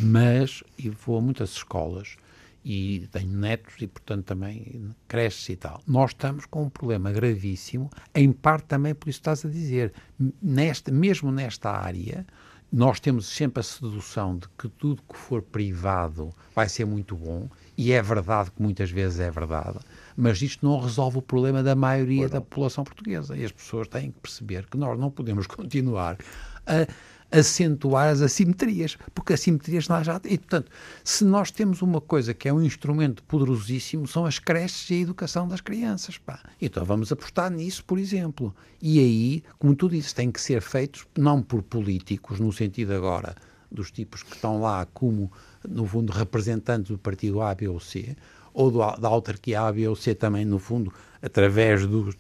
Mas, 0.01 0.65
e 0.79 0.89
vou 0.89 1.19
a 1.19 1.21
muitas 1.21 1.51
escolas, 1.51 2.17
e 2.65 3.07
tenho 3.13 3.31
netos 3.31 3.75
e, 3.81 3.87
portanto, 3.87 4.25
também 4.25 4.91
cresces 5.07 5.51
e 5.51 5.57
tal. 5.57 5.83
Nós 5.87 6.13
estamos 6.13 6.47
com 6.47 6.63
um 6.63 6.71
problema 6.71 7.13
gravíssimo, 7.13 7.91
em 8.15 8.33
parte 8.33 8.65
também 8.65 8.95
por 8.95 9.11
isso 9.11 9.19
estás 9.19 9.45
a 9.45 9.51
dizer. 9.51 9.93
Nesta, 10.41 10.91
mesmo 10.91 11.31
nesta 11.31 11.71
área, 11.71 12.27
nós 12.73 13.01
temos 13.01 13.27
sempre 13.27 13.61
a 13.61 13.63
sedução 13.63 14.39
de 14.39 14.49
que 14.57 14.67
tudo 14.67 15.03
que 15.03 15.19
for 15.19 15.43
privado 15.43 16.33
vai 16.55 16.71
ser 16.71 16.87
muito 16.87 17.15
bom 17.15 17.51
e 17.77 17.93
é 17.93 18.01
verdade 18.01 18.51
que 18.51 18.63
muitas 18.63 18.91
vezes 18.91 19.21
é 19.21 19.31
verdade, 19.31 19.79
mas 20.17 20.43
isto 20.43 20.65
não 20.67 20.81
resolve 20.81 21.19
o 21.19 21.23
problema 21.23 21.63
da 21.63 21.75
maioria 21.75 22.29
da 22.29 22.41
população 22.41 22.85
portuguesa. 22.85 23.37
E 23.37 23.45
as 23.45 23.53
pessoas 23.53 23.89
têm 23.89 24.11
que 24.11 24.21
perceber 24.21 24.67
que 24.67 24.77
nós 24.77 24.99
não 24.99 25.11
podemos 25.11 25.47
continuar 25.49 26.19
a 26.67 26.87
acentuar 27.33 28.11
as 28.11 28.21
assimetrias, 28.21 28.99
porque 29.15 29.33
assimetrias 29.33 29.89
lá 29.89 30.03
já. 30.03 30.21
E, 30.25 30.37
portanto, 30.37 30.71
se 31.03 31.25
nós 31.25 31.51
temos 31.51 31.81
uma 31.81 32.01
coisa 32.01 32.35
que 32.35 32.49
é 32.49 32.53
um 32.53 32.63
instrumento 32.63 33.23
poderosíssimo, 33.25 34.07
são 34.07 34.27
as 34.27 34.39
creches 34.39 34.91
e 34.91 34.95
a 34.95 34.99
educação 34.99 35.49
das 35.49 35.61
crianças. 35.61 36.19
Pá. 36.19 36.39
Então 36.61 36.85
vamos 36.85 37.11
apostar 37.11 37.51
nisso, 37.51 37.83
por 37.85 37.99
exemplo. 37.99 38.55
E 38.81 38.99
aí, 38.99 39.43
como 39.59 39.75
tu 39.75 39.89
dizes, 39.89 40.13
tem 40.13 40.31
que 40.31 40.41
ser 40.41 40.61
feitos 40.61 41.07
não 41.17 41.43
por 41.43 41.63
políticos, 41.63 42.39
no 42.39 42.53
sentido 42.53 42.93
agora 42.93 43.35
dos 43.73 43.91
tipos 43.91 44.23
que 44.23 44.35
estão 44.35 44.61
lá 44.61 44.87
como, 44.93 45.33
no 45.67 45.87
fundo, 45.87 46.13
representantes 46.13 46.91
do 46.91 46.99
partido 46.99 47.41
A, 47.41 47.55
B 47.55 47.69
ou 47.69 47.81
C, 47.81 48.15
ou 48.53 48.71
do, 48.71 48.79
da 48.97 49.09
autarquia 49.09 49.63
A, 49.63 49.73
B 49.73 49.89
ou 49.89 49.97
C 49.97 50.15
também, 50.15 50.45
no 50.45 50.59
fundo, 50.59 50.93
através 51.21 51.87
dos, 51.87 52.15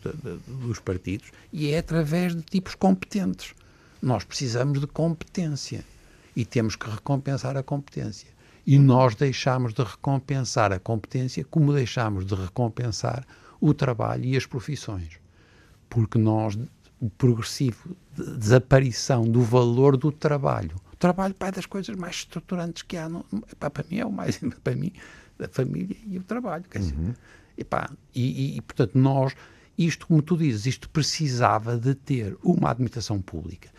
dos 0.46 0.78
partidos, 0.78 1.30
e 1.52 1.70
é 1.70 1.78
através 1.78 2.34
de 2.34 2.42
tipos 2.42 2.74
competentes 2.74 3.54
nós 4.02 4.24
precisamos 4.24 4.80
de 4.80 4.86
competência 4.88 5.84
e 6.34 6.44
temos 6.44 6.74
que 6.74 6.90
recompensar 6.90 7.56
a 7.56 7.62
competência. 7.62 8.28
E 8.66 8.78
nós 8.78 9.14
deixamos 9.14 9.72
de 9.72 9.82
recompensar 9.82 10.72
a 10.72 10.80
competência 10.80 11.44
como 11.44 11.72
deixamos 11.72 12.26
de 12.26 12.34
recompensar 12.34 13.24
o 13.60 13.72
trabalho 13.72 14.24
e 14.24 14.36
as 14.36 14.44
profissões. 14.44 15.20
Porque 15.88 16.18
nós, 16.18 16.58
o 17.00 17.08
progressivo 17.10 17.96
desaparição 18.16 19.22
do 19.22 19.40
valor 19.40 19.96
do 19.96 20.10
trabalho. 20.10 20.76
O 20.92 20.96
trabalho 20.96 21.34
é 21.38 21.50
das 21.50 21.66
coisas 21.66 21.94
mais 21.96 22.16
estruturantes 22.16 22.82
que 22.82 22.96
há. 22.96 23.08
No, 23.08 23.24
para 23.58 23.84
mim 23.88 23.98
é 23.98 24.06
o 24.06 24.12
mais, 24.12 24.38
para 24.62 24.74
mim, 24.74 24.92
a 25.44 25.48
família 25.48 25.96
e 26.06 26.18
o 26.18 26.22
trabalho. 26.22 26.64
Quer 26.70 26.78
dizer, 26.80 26.94
uhum. 26.96 27.14
epá, 27.56 27.90
e, 28.14 28.56
e, 28.56 28.60
portanto, 28.60 28.98
nós, 28.98 29.34
isto, 29.76 30.06
como 30.06 30.22
tu 30.22 30.36
dizes, 30.36 30.66
isto 30.66 30.88
precisava 30.88 31.76
de 31.76 31.94
ter 31.94 32.36
uma 32.42 32.70
administração 32.70 33.20
pública 33.20 33.70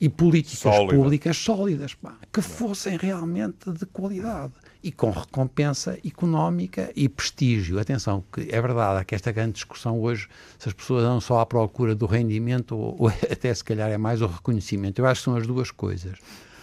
e 0.00 0.08
políticas 0.08 0.58
Sólida. 0.58 0.94
públicas 0.94 1.36
sólidas, 1.36 1.94
pá, 1.94 2.16
que 2.32 2.42
fossem 2.42 2.96
realmente 2.96 3.70
de 3.70 3.86
qualidade 3.86 4.52
e 4.82 4.92
com 4.92 5.10
recompensa 5.10 5.98
económica 6.04 6.92
e 6.94 7.08
prestígio. 7.08 7.78
Atenção, 7.78 8.22
que 8.32 8.42
é 8.50 8.60
verdade 8.60 9.04
que 9.04 9.14
esta 9.14 9.32
grande 9.32 9.52
discussão 9.52 10.00
hoje, 10.00 10.28
se 10.58 10.68
as 10.68 10.74
pessoas 10.74 11.04
não 11.04 11.20
só 11.20 11.40
à 11.40 11.46
procura 11.46 11.94
do 11.94 12.06
rendimento 12.06 12.76
ou, 12.76 12.96
ou 12.98 13.08
até 13.30 13.54
se 13.54 13.64
calhar 13.64 13.90
é 13.90 13.96
mais 13.96 14.20
o 14.20 14.26
reconhecimento. 14.26 14.98
Eu 15.00 15.06
acho 15.06 15.20
que 15.20 15.24
são 15.24 15.36
as 15.36 15.46
duas 15.46 15.70
coisas. 15.70 16.18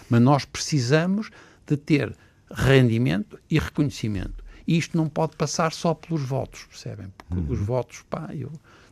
Mas 0.10 0.22
nós 0.22 0.46
precisamos 0.46 1.32
de 1.66 1.78
ter 1.78 2.16
rendimento 2.54 3.40
e 3.50 3.60
reconhecimento. 3.60 4.44
E 4.68 4.78
isto 4.78 4.96
não 4.96 5.10
pode 5.10 5.36
passar 5.36 5.74
só 5.74 5.94
pelos 5.94 6.22
votos, 6.22 6.64
percebem? 6.66 7.08
Porque 7.18 7.42
uhum. 7.42 7.52
os 7.52 7.60
votos, 7.60 8.04
pá, 8.10 8.30
eu 8.34 8.52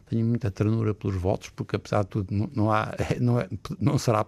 tenho 0.09 0.25
muita 0.25 0.49
ternura 0.49 0.93
pelos 0.93 1.15
votos, 1.15 1.49
porque 1.49 1.75
apesar 1.75 2.01
de 2.01 2.09
tudo 2.09 2.33
não, 2.33 2.49
não 2.55 2.71
há, 2.71 2.93
não, 3.21 3.39
é, 3.39 3.47
não 3.79 3.97
será 3.97 4.25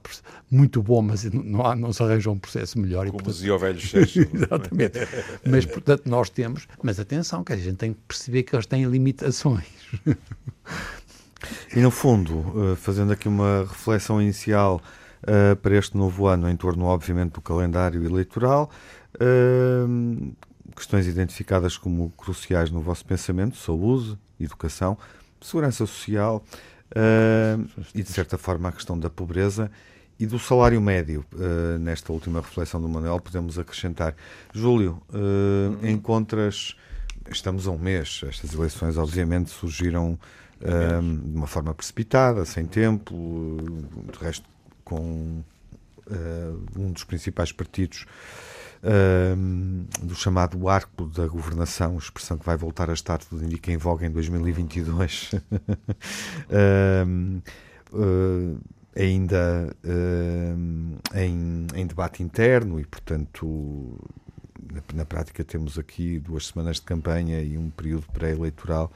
muito 0.49 0.81
bom, 0.81 1.01
mas 1.01 1.23
não, 1.25 1.65
há, 1.65 1.75
não 1.75 1.91
se 1.91 2.03
arranja 2.03 2.29
um 2.29 2.37
processo 2.37 2.79
melhor. 2.79 3.07
Como 3.07 3.19
e, 3.19 3.23
portanto, 3.23 3.33
dizia 3.33 3.55
o 3.55 3.59
velho 3.59 3.81
Seixo. 3.81 4.19
exatamente. 4.31 4.99
mas, 5.45 5.65
portanto, 5.65 6.03
nós 6.05 6.29
temos, 6.29 6.67
mas 6.83 6.99
atenção, 6.99 7.43
que 7.43 7.53
a 7.53 7.57
gente 7.57 7.77
tem 7.77 7.93
que 7.93 7.99
perceber 8.07 8.43
que 8.43 8.55
eles 8.55 8.65
têm 8.65 8.85
limitações. 8.85 9.65
e 11.75 11.79
no 11.79 11.89
fundo, 11.89 12.53
eh, 12.71 12.75
fazendo 12.75 13.11
aqui 13.11 13.27
uma 13.27 13.65
reflexão 13.67 14.21
inicial 14.21 14.81
uh, 15.23 15.55
para 15.55 15.75
este 15.75 15.97
novo 15.97 16.27
ano, 16.27 16.49
em 16.49 16.55
torno, 16.55 16.85
obviamente, 16.85 17.33
do 17.33 17.41
calendário 17.41 18.03
eleitoral, 18.05 18.69
uh, 19.15 20.35
questões 20.75 21.07
identificadas 21.07 21.77
como 21.77 22.09
cruciais 22.11 22.71
no 22.71 22.81
vosso 22.81 23.05
pensamento, 23.05 23.57
saúde, 23.57 24.17
educação, 24.39 24.97
segurança 25.39 25.85
social 25.85 26.43
uh, 26.91 27.83
e, 27.93 28.03
de 28.03 28.09
certa 28.09 28.37
forma, 28.37 28.69
a 28.69 28.71
questão 28.71 28.97
da 28.97 29.09
pobreza 29.09 29.71
e 30.19 30.25
do 30.25 30.39
salário 30.39 30.79
médio. 30.81 31.25
Uh, 31.33 31.77
nesta 31.79 32.11
última 32.13 32.41
reflexão 32.41 32.81
do 32.81 32.87
Manuel, 32.87 33.19
podemos 33.19 33.57
acrescentar. 33.57 34.15
Júlio, 34.53 35.01
uh, 35.09 35.85
encontras. 35.85 36.75
Estamos 37.29 37.67
a 37.67 37.71
um 37.71 37.77
mês, 37.77 38.21
estas 38.27 38.53
eleições, 38.53 38.97
obviamente, 38.97 39.51
surgiram 39.51 40.19
de 40.59 41.35
uma 41.35 41.47
forma 41.47 41.73
precipitada, 41.73 42.45
sem 42.45 42.65
tempo, 42.65 43.57
de 44.11 44.23
resto, 44.23 44.47
com 44.83 45.41
um 46.75 46.91
dos 46.91 47.03
principais 47.03 47.51
partidos 47.51 48.05
do 50.01 50.15
chamado 50.15 50.67
arco 50.67 51.05
da 51.05 51.27
governação, 51.27 51.97
expressão 51.97 52.37
que 52.37 52.45
vai 52.45 52.57
voltar 52.57 52.89
a 52.89 52.93
estar, 52.93 53.19
tudo 53.19 53.43
indica, 53.43 53.71
em 53.71 53.77
voga 53.77 54.05
em 54.05 54.09
2022, 54.09 55.31
uh, 55.33 55.41
ainda 58.95 59.75
uh, 59.85 61.15
em, 61.15 61.67
em, 61.75 61.87
debate 61.87 62.23
interno 62.23 62.79
e, 62.79 62.85
portanto, 62.85 63.99
na, 64.93 65.05
prática 65.05 65.43
temos 65.43 65.77
aqui 65.77 66.17
duas 66.17 66.47
semanas 66.47 66.77
de 66.77 66.83
campanha 66.83 67.41
e 67.41 67.57
um 67.57 67.69
período 67.69 68.07
pré-eleitoral 68.11 68.91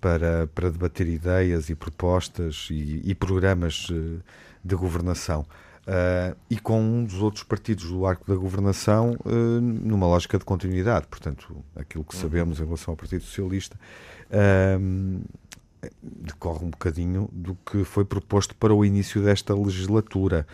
para, 0.00 0.46
para 0.48 0.70
debater 0.70 1.08
ideias 1.08 1.68
e 1.68 1.74
propostas 1.74 2.68
e, 2.70 3.02
e 3.04 3.14
programas 3.14 3.88
eh, 3.90 4.20
de 4.64 4.76
governação. 4.76 5.44
Uh, 5.86 6.36
e 6.50 6.58
com 6.58 6.80
um 6.80 7.04
dos 7.04 7.22
outros 7.22 7.44
partidos 7.44 7.88
do 7.88 8.04
arco 8.04 8.26
da 8.26 8.34
governação 8.34 9.16
uh, 9.24 9.30
numa 9.60 10.04
lógica 10.06 10.36
de 10.36 10.44
continuidade. 10.44 11.06
Portanto, 11.06 11.64
aquilo 11.76 12.02
que 12.02 12.16
sabemos 12.16 12.58
em 12.58 12.64
relação 12.64 12.90
ao 12.90 12.96
Partido 12.96 13.22
Socialista 13.22 13.78
uh, 14.26 15.22
decorre 16.02 16.64
um 16.64 16.70
bocadinho 16.70 17.28
do 17.32 17.56
que 17.64 17.84
foi 17.84 18.04
proposto 18.04 18.54
para 18.56 18.74
o 18.74 18.84
início 18.84 19.22
desta 19.22 19.54
legislatura. 19.54 20.44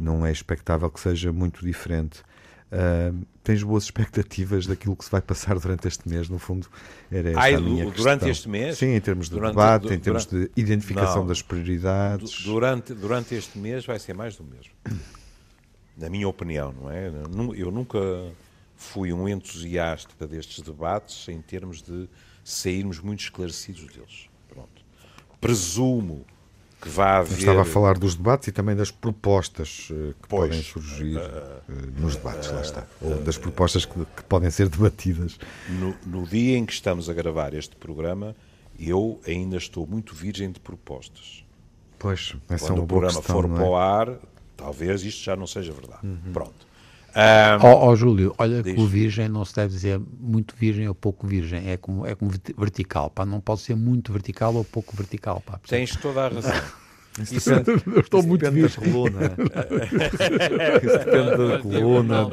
Não 0.00 0.24
é 0.24 0.32
expectável 0.32 0.90
que 0.90 1.00
seja 1.00 1.32
muito 1.32 1.64
diferente. 1.64 2.22
Uh, 2.70 3.26
tens 3.42 3.62
boas 3.62 3.84
expectativas 3.84 4.66
daquilo 4.66 4.94
que 4.94 5.04
se 5.04 5.10
vai 5.10 5.22
passar 5.22 5.58
durante 5.58 5.88
este 5.88 6.06
mês, 6.06 6.28
no 6.28 6.38
fundo, 6.38 6.68
era 7.10 7.30
esta 7.30 7.40
Ai, 7.40 7.54
a 7.54 7.60
minha 7.60 7.86
Durante 7.86 8.20
questão. 8.20 8.28
este 8.28 8.48
mês? 8.48 8.76
Sim, 8.76 8.94
em 8.94 9.00
termos 9.00 9.28
de 9.28 9.34
durante, 9.36 9.52
debate, 9.52 9.86
du, 9.86 9.94
em 9.94 9.98
termos 9.98 10.26
durante, 10.26 10.52
de 10.54 10.60
identificação 10.60 11.20
não, 11.20 11.26
das 11.26 11.40
prioridades. 11.40 12.42
Durante, 12.42 12.92
durante 12.92 13.34
este 13.34 13.58
mês 13.58 13.86
vai 13.86 13.98
ser 13.98 14.14
mais 14.14 14.36
do 14.36 14.44
mesmo. 14.44 14.72
Na 15.96 16.10
minha 16.10 16.28
opinião, 16.28 16.72
não 16.72 16.90
é? 16.90 17.10
Eu 17.56 17.70
nunca 17.70 17.98
fui 18.76 19.12
um 19.12 19.26
entusiasta 19.26 20.26
destes 20.26 20.60
debates 20.62 21.26
em 21.28 21.40
termos 21.40 21.82
de 21.82 22.08
sairmos 22.44 23.00
muito 23.00 23.20
esclarecidos 23.20 23.86
deles. 23.86 24.28
Pronto. 24.46 24.84
Presumo 25.40 26.26
que 26.80 26.88
vá 26.88 27.18
haver... 27.18 27.38
Estava 27.38 27.62
a 27.62 27.64
falar 27.64 27.98
dos 27.98 28.14
debates 28.14 28.48
e 28.48 28.52
também 28.52 28.76
das 28.76 28.90
propostas 28.90 29.88
uh, 29.90 30.14
que 30.20 30.28
pois, 30.28 30.48
podem 30.48 30.62
surgir 30.62 31.16
uh, 31.16 32.00
nos 32.00 32.16
debates, 32.16 32.48
uh, 32.48 32.54
lá 32.54 32.60
está. 32.60 32.86
Ou 33.00 33.16
das 33.22 33.36
propostas 33.36 33.84
que, 33.84 33.94
que 34.04 34.22
podem 34.24 34.50
ser 34.50 34.68
debatidas. 34.68 35.38
No, 35.68 35.94
no, 36.06 36.26
dia 36.26 36.56
em 36.56 36.64
que 36.64 36.72
estamos 36.72 37.08
a 37.08 37.14
gravar 37.14 37.52
este 37.54 37.74
programa, 37.76 38.36
eu 38.78 39.20
ainda 39.26 39.56
estou 39.56 39.86
muito 39.86 40.14
virgem 40.14 40.52
de 40.52 40.60
propostas. 40.60 41.44
Pois, 41.98 42.36
essa 42.48 42.66
Quando 42.66 42.70
é 42.70 42.74
uma 42.74 42.84
o 42.84 42.86
programa 42.86 43.16
questão, 43.16 43.36
for 43.36 43.50
é? 43.50 43.54
para 43.54 43.64
o 43.64 43.76
ar, 43.76 44.18
talvez 44.56 45.02
isto 45.02 45.24
já 45.24 45.34
não 45.34 45.46
seja 45.46 45.72
verdade. 45.72 46.06
Uhum. 46.06 46.32
Pronto. 46.32 46.67
Um, 47.18 47.66
oh, 47.66 47.88
oh, 47.88 47.96
Júlio, 47.96 48.32
olha 48.38 48.62
diz. 48.62 48.76
que 48.76 48.80
o 48.80 48.86
virgem 48.86 49.28
não 49.28 49.44
se 49.44 49.52
deve 49.52 49.74
dizer 49.74 50.00
muito 50.20 50.54
virgem 50.56 50.86
ou 50.86 50.94
pouco 50.94 51.26
virgem, 51.26 51.68
é 51.68 51.76
como, 51.76 52.06
é 52.06 52.14
como 52.14 52.30
vertical, 52.56 53.10
pá, 53.10 53.26
não 53.26 53.40
pode 53.40 53.62
ser 53.62 53.74
muito 53.74 54.12
vertical 54.12 54.54
ou 54.54 54.62
pouco 54.62 54.96
vertical. 54.96 55.42
Pá, 55.44 55.58
Tens 55.66 55.96
toda 55.96 56.26
a 56.26 56.28
razão. 56.28 56.52
Isso, 57.22 57.34
isso 57.36 57.54
depende, 57.54 57.82
eu 57.94 58.00
estou 58.00 58.20
isso 58.20 58.28
muito 58.28 58.50
depende 58.50 58.68
da 58.68 58.74
coluna. 58.74 59.20
isso 60.82 60.98
depende 60.98 61.48
da 61.48 61.58
coluna. 61.58 62.28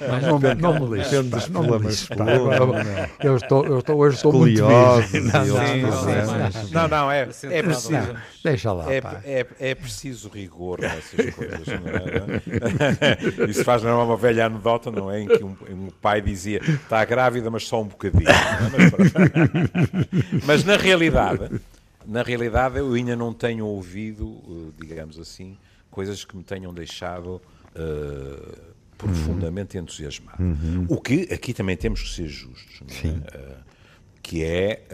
Não, 0.00 0.20
não, 0.20 0.38
não, 0.38 0.54
não 0.54 0.88
me 0.88 0.96
lixes. 0.96 1.12
Depende 1.12 1.30
dos 1.30 1.48
problemas 1.48 2.00
de 2.00 2.08
coluna. 2.08 3.10
Eu 3.20 3.36
estou, 3.36 3.66
eu 3.66 3.78
estou, 3.78 3.96
hoje 3.96 4.16
estou 4.16 4.32
muito 4.32 4.66
virgem. 4.66 5.22
Não, 6.72 6.88
não, 6.88 6.88
não, 6.88 7.10
é, 7.10 7.22
é 7.22 7.62
preciso. 7.62 7.90
Não, 7.92 8.16
deixa 8.44 8.72
lá. 8.72 8.92
É, 8.92 9.02
é, 9.24 9.46
é 9.58 9.74
preciso 9.74 10.28
rigor 10.28 10.80
nessas 10.80 11.34
coisas. 11.34 11.66
Não 11.66 11.88
é? 11.88 13.50
Isso 13.50 13.64
faz 13.64 13.82
não 13.82 14.00
é 14.00 14.04
uma 14.04 14.16
velha 14.16 14.46
anedota, 14.46 14.90
não 14.90 15.10
é? 15.10 15.20
Em 15.20 15.26
que 15.26 15.42
um, 15.42 15.56
um 15.70 15.88
pai 16.00 16.20
dizia 16.20 16.60
está 16.62 17.04
grávida, 17.04 17.50
mas 17.50 17.66
só 17.66 17.80
um 17.80 17.86
bocadinho. 17.86 18.24
Mas, 18.72 20.42
mas 20.44 20.64
na 20.64 20.76
realidade 20.76 21.60
na 22.10 22.24
realidade, 22.24 22.76
eu 22.76 22.92
ainda 22.92 23.14
não 23.14 23.32
tenho 23.32 23.64
ouvido, 23.64 24.42
eh, 24.44 24.72
digamos 24.80 25.16
assim, 25.16 25.56
coisas 25.88 26.24
que 26.24 26.36
me 26.36 26.42
tenham 26.42 26.74
deixado 26.74 27.36
uh, 27.36 28.74
profundamente 28.98 29.76
uhum. 29.76 29.84
entusiasmado. 29.84 30.42
Uhum. 30.42 30.86
O 30.88 31.00
que 31.00 31.32
aqui 31.32 31.54
também 31.54 31.76
temos 31.76 32.02
que 32.02 32.08
ser 32.08 32.26
justos, 32.26 32.82
é? 33.04 33.08
uh, 33.08 33.64
que 34.20 34.42
é 34.42 34.84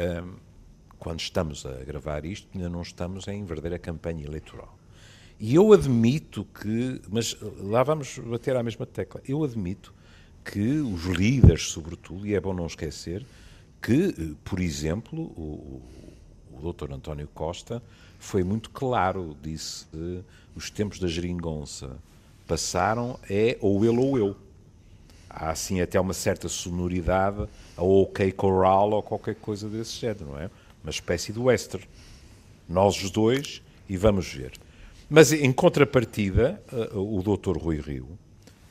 quando 0.98 1.20
estamos 1.20 1.64
a 1.64 1.72
gravar 1.84 2.26
isto, 2.26 2.48
ainda 2.54 2.68
não 2.68 2.82
estamos 2.82 3.26
em 3.28 3.44
verdadeira 3.46 3.78
campanha 3.78 4.26
eleitoral. 4.26 4.76
E 5.40 5.54
eu 5.54 5.72
admito 5.72 6.44
que, 6.44 7.00
mas 7.08 7.34
lá 7.58 7.82
vamos 7.82 8.18
bater 8.18 8.56
à 8.56 8.62
mesma 8.62 8.84
tecla, 8.84 9.22
eu 9.26 9.42
admito 9.42 9.94
que 10.44 10.80
os 10.80 11.04
líderes, 11.04 11.68
sobretudo, 11.68 12.26
e 12.26 12.34
é 12.34 12.40
bom 12.40 12.52
não 12.52 12.66
esquecer, 12.66 13.24
que, 13.80 14.36
por 14.44 14.60
exemplo, 14.60 15.22
o, 15.22 15.82
o 16.62 16.72
Dr. 16.72 16.92
António 16.92 17.28
Costa 17.34 17.82
foi 18.18 18.42
muito 18.42 18.70
claro, 18.70 19.36
disse 19.42 19.86
os 20.54 20.70
tempos 20.70 20.98
da 20.98 21.06
geringonça 21.06 21.96
passaram, 22.46 23.18
é 23.28 23.58
ou 23.60 23.84
ele 23.84 23.98
ou 23.98 24.18
eu. 24.18 24.36
Há 25.28 25.50
assim 25.50 25.80
até 25.80 26.00
uma 26.00 26.14
certa 26.14 26.48
sonoridade, 26.48 27.46
a 27.76 27.82
OK 27.82 28.32
Corral 28.32 28.92
ou 28.92 29.02
qualquer 29.02 29.34
coisa 29.34 29.68
desse 29.68 29.96
género, 29.98 30.26
não 30.26 30.38
é? 30.38 30.50
Uma 30.82 30.90
espécie 30.90 31.32
de 31.32 31.38
western. 31.38 31.86
Nós 32.68 33.02
os 33.02 33.10
dois 33.10 33.60
e 33.88 33.96
vamos 33.96 34.32
ver. 34.32 34.52
Mas 35.10 35.32
em 35.32 35.52
contrapartida, 35.52 36.60
eh, 36.72 36.90
o 36.94 37.22
Dr. 37.22 37.58
Rui 37.58 37.80
Rio 37.80 38.08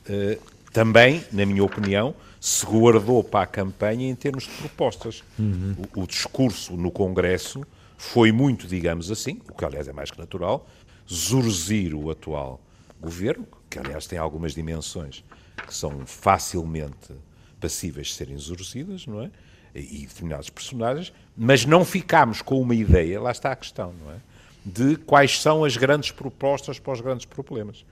eh, 0.08 0.38
também, 0.72 1.24
na 1.32 1.46
minha 1.46 1.64
opinião, 1.64 2.14
se 2.40 2.66
guardou 2.66 3.24
para 3.24 3.44
a 3.44 3.46
campanha 3.46 4.08
em 4.08 4.14
termos 4.14 4.44
de 4.44 4.50
propostas. 4.50 5.22
Uhum. 5.38 5.74
O, 5.94 6.02
o, 6.02 6.06
discurso 6.06 6.76
no 6.76 6.90
Congresso 6.90 7.62
foi 7.96 8.30
muito, 8.32 8.66
digamos 8.66 9.10
assim, 9.10 9.40
o 9.48 9.54
que 9.54 9.64
aliás 9.64 9.88
é 9.88 9.92
mais 9.92 10.10
que 10.10 10.18
natural, 10.18 10.66
zurzir 11.08 11.94
o 11.94 12.10
atual 12.10 12.60
governo, 13.00 13.46
que 13.70 13.78
aliás 13.78 14.06
tem 14.06 14.18
algumas 14.18 14.54
dimensões 14.54 15.24
que 15.66 15.74
são 15.74 16.06
facilmente 16.06 17.12
passíveis 17.60 18.08
de 18.08 18.14
serem 18.14 18.36
zurzidas, 18.36 19.06
não 19.06 19.22
é? 19.22 19.30
E 19.74 20.06
determinados 20.06 20.48
personagens, 20.48 21.12
mas 21.36 21.64
não 21.64 21.84
ficámos 21.84 22.40
com 22.40 22.60
uma 22.60 22.74
ideia, 22.74 23.20
lá 23.20 23.30
está 23.30 23.52
a 23.52 23.56
questão, 23.56 23.92
não 23.92 24.12
é? 24.12 24.16
De 24.64 24.96
quais 24.96 25.40
são 25.40 25.64
as 25.64 25.76
grandes 25.76 26.10
propostas 26.10 26.78
para 26.78 26.92
os 26.92 27.00
grandes 27.00 27.26
problemas. 27.26 27.84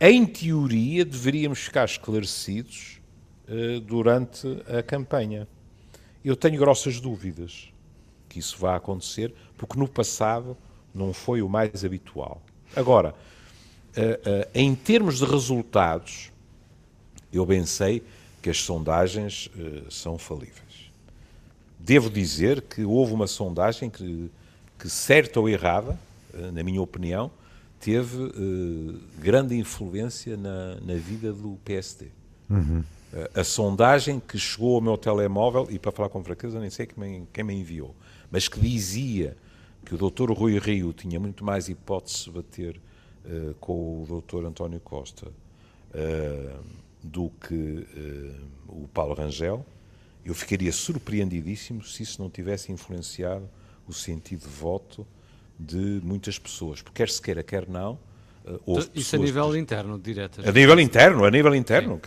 Em 0.00 0.26
teoria, 0.26 1.04
deveríamos 1.04 1.60
ficar 1.60 1.84
esclarecidos 1.84 3.00
uh, 3.48 3.80
durante 3.80 4.46
a 4.66 4.82
campanha. 4.82 5.46
Eu 6.24 6.34
tenho 6.34 6.58
grossas 6.58 6.98
dúvidas 6.98 7.71
que 8.32 8.38
isso 8.38 8.56
vá 8.58 8.76
acontecer, 8.76 9.34
porque 9.56 9.78
no 9.78 9.86
passado 9.86 10.56
não 10.94 11.12
foi 11.12 11.42
o 11.42 11.48
mais 11.48 11.84
habitual. 11.84 12.40
Agora, 12.74 13.14
uh, 13.96 14.00
uh, 14.00 14.48
em 14.54 14.74
termos 14.74 15.18
de 15.18 15.24
resultados, 15.24 16.30
eu 17.32 17.44
bem 17.44 17.66
sei 17.66 18.02
que 18.40 18.50
as 18.50 18.58
sondagens 18.58 19.48
são 19.88 20.18
falíveis. 20.18 20.90
Devo 21.78 22.10
dizer 22.10 22.60
que 22.60 22.84
houve 22.84 23.12
uma 23.14 23.28
sondagem 23.28 23.88
que, 23.88 24.28
que 24.76 24.90
certa 24.90 25.38
ou 25.38 25.48
errada, 25.48 25.96
na 26.52 26.62
minha 26.64 26.82
opinião, 26.82 27.30
teve 27.82 28.16
uh, 28.16 29.00
grande 29.18 29.58
influência 29.58 30.36
na, 30.36 30.76
na, 30.76 30.94
vida 30.94 31.32
do 31.32 31.58
PSD. 31.64 32.06
Uhum. 32.48 32.84
Uh, 33.12 33.40
a 33.40 33.42
sondagem 33.42 34.20
que 34.20 34.38
chegou 34.38 34.76
ao 34.76 34.80
meu 34.80 34.96
telemóvel, 34.96 35.66
e 35.68 35.80
para 35.80 35.90
falar 35.90 36.08
com 36.08 36.22
franqueza, 36.22 36.60
nem 36.60 36.70
sei 36.70 36.86
quem 36.86 37.26
quem 37.32 37.42
me 37.42 37.54
enviou, 37.54 37.92
mas 38.32 38.48
que 38.48 38.58
dizia 38.58 39.36
que 39.84 39.94
o 39.94 39.98
doutor 39.98 40.32
Rui 40.32 40.58
Rio 40.58 40.92
tinha 40.92 41.20
muito 41.20 41.44
mais 41.44 41.68
hipótese 41.68 42.24
de 42.24 42.30
bater 42.30 42.80
uh, 43.24 43.54
com 43.60 44.02
o 44.02 44.06
doutor 44.08 44.44
António 44.44 44.80
Costa 44.80 45.30
do 47.02 47.28
que 47.28 47.86
o 48.66 48.88
Paulo 48.88 49.12
Rangel, 49.12 49.66
eu 50.24 50.34
ficaria 50.34 50.72
surpreendidíssimo 50.72 51.84
se 51.84 52.02
isso 52.02 52.22
não 52.22 52.30
tivesse 52.30 52.72
influenciado 52.72 53.46
o 53.86 53.92
sentido 53.92 54.40
de 54.40 54.48
voto 54.48 55.06
de 55.58 56.00
muitas 56.02 56.38
pessoas, 56.38 56.80
porque 56.80 56.96
quer 56.96 57.08
se 57.08 57.20
queira, 57.20 57.42
quer 57.42 57.68
não. 57.68 57.98
Uh, 58.44 58.78
Isso 58.94 59.14
a 59.14 59.18
nível 59.18 59.52
que... 59.52 59.58
interno, 59.58 59.98
direto. 59.98 60.40
A 60.40 60.50
nível 60.50 60.80
interno, 60.80 61.24
a 61.24 61.30
nível 61.30 61.54
interno. 61.54 62.00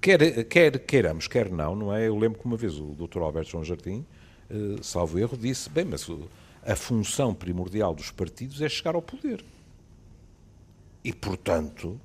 Quer, 0.00 0.44
quer 0.44 0.78
queiramos, 0.80 1.28
quer 1.28 1.48
não, 1.48 1.76
não 1.76 1.94
é? 1.94 2.08
Eu 2.08 2.18
lembro 2.18 2.40
que 2.40 2.44
uma 2.44 2.56
vez 2.56 2.76
o 2.76 2.86
Dr. 2.94 3.20
Alberto 3.20 3.50
João 3.50 3.64
Jardim, 3.64 3.98
uh, 4.00 4.04
salvo 4.82 5.18
erro, 5.18 5.36
disse: 5.36 5.68
bem, 5.68 5.84
mas 5.84 6.06
a 6.64 6.76
função 6.76 7.34
primordial 7.34 7.94
dos 7.94 8.10
partidos 8.10 8.60
é 8.60 8.68
chegar 8.68 8.94
ao 8.94 9.02
poder. 9.02 9.44
E, 11.04 11.12
portanto, 11.12 12.00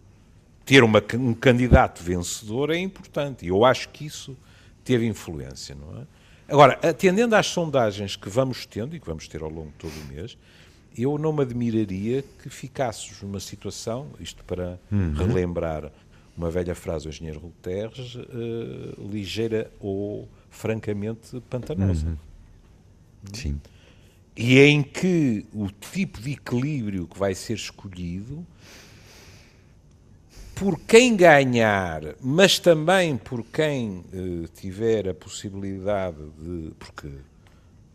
ter 0.66 0.84
uma, 0.84 1.04
um 1.16 1.34
candidato 1.34 2.04
vencedor 2.04 2.70
é 2.70 2.78
importante. 2.78 3.46
E 3.46 3.50
eu 3.50 3.66
acho 3.66 3.90
que 3.90 4.06
isso 4.06 4.38
teve 4.84 5.08
influência, 5.08 5.76
não 5.76 6.02
é? 6.02 6.06
Agora, 6.48 6.78
atendendo 6.88 7.36
às 7.36 7.48
sondagens 7.48 8.16
que 8.16 8.30
vamos 8.30 8.66
tendo 8.66 8.96
e 8.96 9.00
que 9.00 9.08
vamos 9.08 9.28
ter 9.28 9.42
ao 9.42 9.50
longo 9.50 9.70
de 9.70 9.78
todo 9.78 9.94
o 9.94 10.14
mês, 10.14 10.38
eu 10.98 11.18
não 11.18 11.32
me 11.32 11.42
admiraria 11.42 12.24
que 12.44 12.50
ficásseis 12.50 13.22
numa 13.22 13.40
situação, 13.40 14.08
isto 14.20 14.44
para 14.44 14.78
uhum. 14.92 15.14
relembrar 15.14 15.92
uma 16.36 16.52
velha 16.52 16.76
frase 16.76 17.06
do 17.06 17.10
engenheiro 17.10 17.40
Guterres, 17.40 18.16
uh, 18.16 19.10
ligeira 19.10 19.72
ou 19.80 20.28
francamente 20.50 21.40
pantanosa. 21.50 22.08
Uhum. 22.08 22.18
Sim. 23.34 23.60
E 24.36 24.60
em 24.60 24.82
que 24.82 25.46
o 25.54 25.70
tipo 25.70 26.22
de 26.22 26.32
equilíbrio 26.32 27.08
que 27.08 27.18
vai 27.18 27.36
ser 27.36 27.54
escolhido, 27.54 28.46
por 30.56 30.80
quem 30.80 31.16
ganhar, 31.16 32.02
mas 32.22 32.60
também 32.60 33.18
por 33.18 33.44
quem 33.44 34.04
uh, 34.14 34.48
tiver 34.56 35.10
a 35.10 35.14
possibilidade 35.14 36.18
de. 36.40 36.72
Porque 36.78 37.10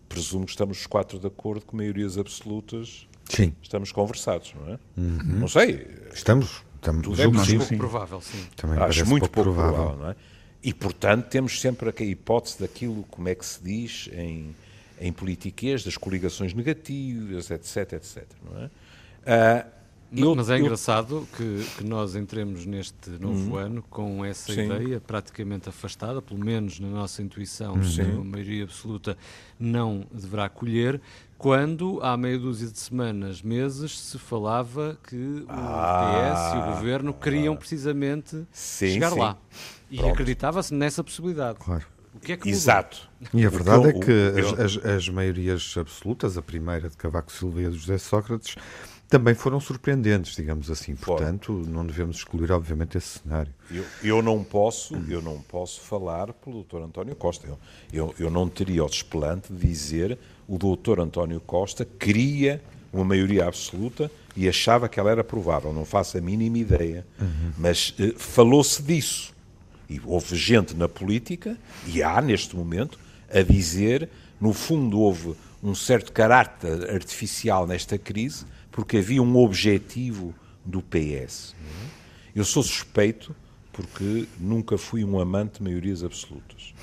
presumo 0.09 0.45
que 0.45 0.51
estamos 0.51 0.81
os 0.81 0.87
quatro 0.87 1.19
de 1.19 1.27
acordo 1.27 1.65
com 1.65 1.77
maiorias 1.77 2.19
absolutas. 2.19 3.07
Sim. 3.29 3.53
Estamos 3.63 3.91
conversados, 3.93 4.55
não 4.55 4.75
é? 4.75 4.79
Uhum. 4.97 5.19
Não 5.41 5.49
sei. 5.49 5.87
Estamos. 6.13 6.63
estamos 6.77 7.03
Tudo 7.03 7.23
é 7.23 7.29
pouco 7.29 7.77
provável, 7.77 8.21
sim. 8.21 8.45
Também 8.57 8.79
Acho 8.79 9.07
muito 9.07 9.29
pouco, 9.31 9.35
pouco 9.35 9.51
provável. 9.55 9.75
provável, 9.75 10.03
não 10.03 10.11
é? 10.11 10.17
E, 10.63 10.75
portanto, 10.75 11.29
temos 11.29 11.61
sempre 11.61 11.89
a 11.89 12.05
hipótese 12.05 12.59
daquilo, 12.59 13.05
como 13.11 13.29
é 13.29 13.35
que 13.35 13.47
se 13.47 13.63
diz 13.63 14.09
em, 14.13 14.55
em 15.01 15.13
politiquês, 15.13 15.85
das 15.85 15.97
coligações 15.97 16.55
negativas, 16.55 17.51
etc, 17.51 17.95
etc, 17.95 18.25
não 18.45 18.63
é? 18.63 18.67
Uh, 19.27 19.77
eu, 20.15 20.35
Mas 20.37 20.49
é 20.51 20.59
engraçado 20.59 21.17
eu... 21.17 21.29
que, 21.37 21.67
que, 21.77 21.85
nós 21.85 22.15
entremos 22.15 22.65
neste 22.65 23.11
novo 23.11 23.51
uhum. 23.51 23.57
ano 23.57 23.83
com 23.91 24.25
essa 24.25 24.53
Sim. 24.53 24.67
ideia 24.67 25.01
praticamente 25.01 25.69
afastada, 25.69 26.23
pelo 26.23 26.39
menos 26.39 26.79
na 26.79 26.89
nossa 26.89 27.23
intuição, 27.23 27.75
uhum. 27.75 28.21
a 28.21 28.25
maioria 28.25 28.65
absoluta 28.65 29.17
não 29.59 30.07
deverá 30.13 30.49
colher, 30.49 31.01
quando 31.37 31.99
há 32.03 32.17
meia 32.17 32.39
dúzia 32.39 32.69
de 32.69 32.79
semanas, 32.79 33.43
meses, 33.43 33.99
se 33.99 34.19
falava 34.19 34.99
que 35.07 35.17
o 35.17 35.47
ah, 35.49 36.33
PS 36.33 36.55
e 36.55 36.59
o 36.59 36.75
Governo 36.75 37.13
queriam 37.13 37.57
precisamente 37.57 38.47
sim, 38.53 38.95
chegar 38.95 39.11
sim. 39.11 39.19
lá. 39.19 39.37
E 39.91 40.01
acreditava-se 40.01 40.73
nessa 40.73 41.05
possibilidade. 41.05 41.59
Claro. 41.59 41.85
O 42.17 42.21
que 42.21 42.33
é 42.33 42.37
que 42.37 42.49
Exato. 42.49 43.09
E 43.33 43.45
a 43.45 43.51
verdade 43.51 43.89
é 43.89 43.93
que 43.93 44.33
as, 44.41 44.77
as, 44.77 44.85
as 44.85 45.09
maiorias 45.09 45.75
absolutas, 45.79 46.37
a 46.37 46.43
primeira 46.43 46.89
de 46.89 46.97
Cavaco 46.97 47.31
Silva 47.31 47.63
e 47.63 47.67
a 47.67 47.71
de 47.71 47.77
José 47.77 47.99
Sócrates, 47.99 48.57
também 49.09 49.35
foram 49.35 49.61
surpreendentes, 49.61 50.35
digamos 50.35 50.71
assim. 50.71 50.97
Portanto, 50.97 51.63
não 51.69 51.87
devemos 51.87 52.17
excluir, 52.17 52.51
obviamente, 52.51 52.99
esse 52.99 53.21
cenário. 53.21 53.53
Eu, 53.71 53.85
eu 54.03 54.23
não 54.23 54.43
posso, 54.43 54.97
eu 55.09 55.23
não 55.23 55.41
posso 55.41 55.81
falar 55.81 56.33
pelo 56.33 56.65
Dr. 56.65 56.83
António 56.83 57.15
Costa. 57.15 57.47
Eu, 57.47 57.59
eu, 57.93 58.15
eu 58.19 58.31
não 58.31 58.49
teria 58.49 58.85
o 58.85 58.89
desplante 58.89 59.53
de 59.53 59.67
dizer 59.67 60.19
o 60.49 60.59
Dr. 60.59 61.01
António 61.01 61.41
Costa 61.41 61.85
queria 61.85 62.63
uma 62.93 63.05
maioria 63.05 63.47
absoluta 63.47 64.11
e 64.37 64.49
achava 64.49 64.89
que 64.89 64.99
ela 64.99 65.11
era 65.11 65.23
provável. 65.23 65.73
Não 65.73 65.85
faço 65.85 66.19
a 66.19 66.21
mínima 66.21 66.59
ideia. 66.59 67.07
Uhum. 67.21 67.53
Mas 67.59 67.95
eh, 67.99 68.15
falou-se 68.17 68.83
disso. 68.83 69.36
E 69.89 70.01
houve 70.05 70.35
gente 70.37 70.75
na 70.75 70.89
política, 70.89 71.57
e 71.87 72.03
há 72.03 72.21
neste 72.21 72.57
momento, 72.57 72.99
a 73.33 73.43
dizer, 73.43 74.09
no 74.41 74.53
fundo, 74.53 74.99
houve 74.99 75.35
um 75.63 75.75
certo 75.75 76.13
caráter 76.13 76.91
artificial 76.91 77.67
nesta 77.67 77.99
crise 77.99 78.45
porque 78.71 78.99
havia 78.99 79.23
um 79.23 79.37
objetivo 79.37 80.35
do 80.65 80.83
PS. 80.83 81.55
Eu 82.35 82.45
sou 82.45 82.63
suspeito 82.63 83.35
porque 83.73 84.27
nunca 84.39 84.77
fui 84.77 85.03
um 85.03 85.19
amante 85.19 85.59
de 85.59 85.63
maiorias 85.63 86.05
absolutas. 86.05 86.75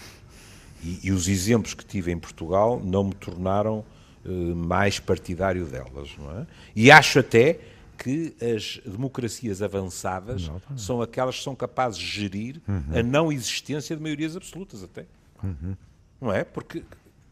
E, 0.84 1.00
e 1.04 1.12
os 1.12 1.28
exemplos 1.28 1.74
que 1.74 1.86
tive 1.86 2.12
em 2.12 2.18
Portugal 2.18 2.82
não 2.84 3.04
me 3.06 3.14
tornaram 3.14 3.86
uh, 4.26 4.56
mais 4.56 5.00
partidário 5.00 5.66
delas. 5.66 6.10
Não 6.18 6.40
é? 6.40 6.48
E 6.76 6.90
acho 6.92 7.20
até 7.20 7.60
que 7.98 8.36
as 8.42 8.82
democracias 8.86 9.62
avançadas 9.62 10.48
não, 10.48 10.62
não. 10.70 10.78
são 10.78 11.02
aquelas 11.02 11.38
que 11.38 11.44
são 11.44 11.56
capazes 11.56 12.00
de 12.00 12.06
gerir 12.06 12.62
uhum. 12.68 13.00
a 13.00 13.04
não 13.04 13.32
existência 13.32 13.96
de 13.96 14.02
maiorias 14.02 14.36
absolutas 14.36 14.84
até. 14.84 15.06
Uhum. 15.44 15.76
Não 16.20 16.32
é? 16.32 16.44
Porque 16.44 16.84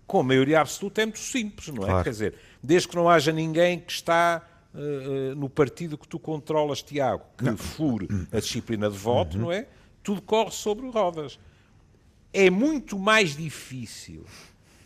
com 0.05 0.19
a 0.19 0.23
maioria 0.23 0.59
absoluta 0.59 1.01
é 1.01 1.05
muito 1.05 1.19
simples, 1.19 1.69
não 1.69 1.83
é? 1.83 1.87
Claro. 1.87 2.03
Quer 2.03 2.09
dizer, 2.09 2.35
desde 2.61 2.87
que 2.87 2.95
não 2.95 3.09
haja 3.09 3.31
ninguém 3.31 3.79
que 3.79 3.91
está 3.91 4.45
uh, 4.73 5.35
no 5.35 5.49
partido 5.49 5.97
que 5.97 6.07
tu 6.07 6.19
controlas, 6.19 6.81
Tiago, 6.81 7.23
que 7.37 7.45
não. 7.45 7.55
fure 7.55 8.09
a 8.31 8.39
disciplina 8.39 8.89
de 8.89 8.97
voto, 8.97 9.37
uhum. 9.37 9.43
não 9.43 9.51
é? 9.51 9.67
Tudo 10.03 10.21
corre 10.21 10.51
sobre 10.51 10.89
rodas. 10.89 11.39
É 12.33 12.49
muito 12.49 12.97
mais 12.97 13.35
difícil, 13.35 14.25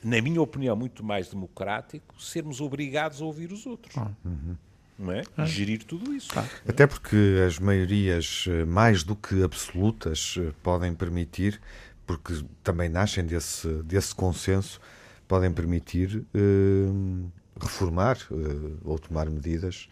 na 0.03 0.21
minha 0.21 0.41
opinião, 0.41 0.75
muito 0.75 1.03
mais 1.03 1.29
democrático, 1.29 2.21
sermos 2.21 2.61
obrigados 2.61 3.21
a 3.21 3.25
ouvir 3.25 3.51
os 3.51 3.65
outros. 3.65 3.95
Uhum. 3.95 4.55
Não 4.97 5.11
é? 5.11 5.23
E 5.37 5.45
gerir 5.45 5.83
tudo 5.83 6.13
isso. 6.13 6.29
Até 6.67 6.87
porque 6.87 7.15
as 7.45 7.59
maiorias, 7.59 8.45
eh, 8.47 8.65
mais 8.65 9.03
do 9.03 9.15
que 9.15 9.43
absolutas, 9.43 10.35
eh, 10.37 10.51
podem 10.63 10.93
permitir, 10.93 11.59
porque 12.05 12.45
também 12.63 12.89
nascem 12.89 13.25
desse, 13.25 13.67
desse 13.83 14.13
consenso, 14.13 14.79
podem 15.27 15.51
permitir 15.51 16.25
eh, 16.33 17.29
reformar 17.59 18.17
eh, 18.31 18.35
ou 18.83 18.97
tomar 18.99 19.29
medidas 19.29 19.87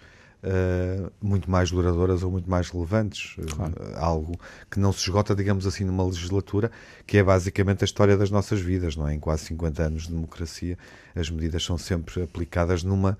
eh, 0.46 1.10
muito 1.22 1.50
mais 1.50 1.72
duradouras 1.72 2.22
ou 2.22 2.30
muito 2.30 2.50
mais 2.50 2.70
relevantes. 2.70 3.36
Eh, 3.40 3.96
algo 3.96 4.38
que 4.70 4.78
não 4.78 4.92
se 4.92 5.00
esgota, 5.00 5.34
digamos 5.34 5.66
assim, 5.66 5.86
numa 5.86 6.06
legislatura, 6.06 6.70
que 7.08 7.18
é 7.18 7.24
basicamente 7.24 7.84
a 7.84 7.86
história 7.86 8.18
das 8.18 8.30
nossas 8.30 8.60
vidas, 8.60 8.98
não 8.98 9.08
é? 9.08 9.14
Em 9.16 9.20
quase 9.20 9.46
50 9.46 9.84
anos 9.84 10.04
de 10.04 10.10
democracia, 10.10 10.78
as 11.16 11.30
medidas 11.30 11.64
são 11.64 11.78
sempre 11.78 12.22
aplicadas 12.22 12.84
numa 12.84 13.18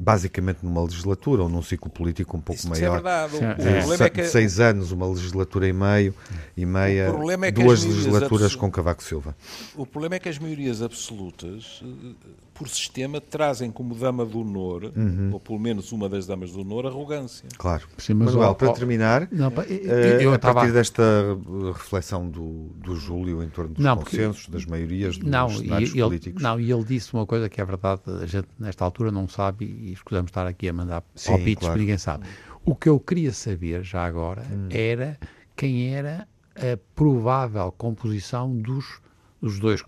basicamente 0.00 0.60
numa 0.62 0.82
legislatura 0.82 1.42
ou 1.42 1.48
num 1.48 1.62
ciclo 1.62 1.90
político 1.90 2.36
um 2.36 2.40
pouco 2.40 2.58
Isso 2.60 2.68
é 2.68 2.70
maior. 2.80 2.92
verdade. 2.94 3.36
O, 3.36 3.44
É. 3.44 3.54
problema 3.80 4.04
é 4.06 4.10
que 4.10 4.24
Seis 4.24 4.58
anos, 4.58 4.92
uma 4.92 5.06
legislatura 5.06 5.68
e 5.68 5.72
meio 5.72 6.14
e 6.56 6.64
meia, 6.64 7.12
é 7.46 7.52
que 7.52 7.62
duas 7.62 7.84
legislaturas 7.84 8.54
com 8.56 8.70
Cavaco 8.70 9.02
Silva. 9.02 9.36
O 9.76 9.84
problema 9.84 10.14
é 10.14 10.18
que 10.18 10.28
as 10.28 10.38
maiorias 10.38 10.80
absolutas, 10.80 11.82
eh, 11.84 12.14
por 12.60 12.68
sistema, 12.68 13.22
trazem 13.22 13.70
como 13.70 13.94
dama 13.94 14.26
do 14.26 14.40
honor, 14.40 14.92
Uhum. 14.94 15.30
ou 15.32 15.40
pelo 15.40 15.58
menos 15.58 15.90
uma 15.92 16.10
das 16.10 16.26
damas 16.26 16.52
do 16.52 16.60
honor, 16.60 16.86
arrogância. 16.86 17.48
Claro. 17.56 17.86
Sim, 17.96 18.12
mas, 18.12 18.34
Manuel, 18.34 18.50
ó, 18.50 18.54
para 18.54 18.68
ó, 18.68 18.72
terminar, 18.74 19.26
Não, 19.32 19.50
pá, 19.50 19.62
eu- 19.62 19.90
eh, 19.90 20.18
eu 20.24 20.34
a 20.34 20.38
partir 20.38 20.70
desta 20.70 21.02
eh, 21.02 21.72
reflexão 21.72 22.28
do, 22.28 22.68
do 22.76 22.94
Júlio 22.96 23.42
em 23.42 23.48
torno 23.48 23.72
dos 23.72 23.82
Não, 23.82 23.96
porque- 23.96 24.18
consensos, 24.18 24.46
das 24.50 24.66
maiorias, 24.66 25.16
dos 25.16 25.26
não, 25.26 25.48
cenários 25.48 25.90
ele, 25.94 26.02
políticos. 26.02 26.42
não, 26.42 26.60
e 26.60 26.70
ele 26.70 26.84
disse 26.84 27.14
uma 27.14 27.24
coisa 27.24 27.48
que 27.48 27.62
é 27.62 27.64
verdade, 27.64 28.02
a 28.22 28.26
gente 28.26 28.48
nesta 28.58 28.84
altura 28.84 29.10
não 29.10 29.26
sabe 29.26 29.64
e 29.64 29.92
escusamos 29.94 30.28
estar 30.28 30.46
aqui 30.46 30.68
a 30.68 30.72
mandar 30.74 31.02
Sim, 31.14 31.30
palpites 31.30 31.60
claro. 31.60 31.72
que 31.74 31.80
ninguém 31.80 31.96
sabe. 31.96 32.26
O 32.62 32.74
que 32.74 32.90
eu 32.90 33.00
queria 33.00 33.32
saber 33.32 33.82
já 33.82 34.04
agora 34.04 34.42
Hum. 34.52 34.68
era 34.70 35.18
quem 35.56 35.94
era 35.94 36.28
a 36.54 36.78
provável 36.94 37.72
composição 37.72 38.54
dos, 38.54 39.00
dos 39.40 39.58
dois, 39.58 39.82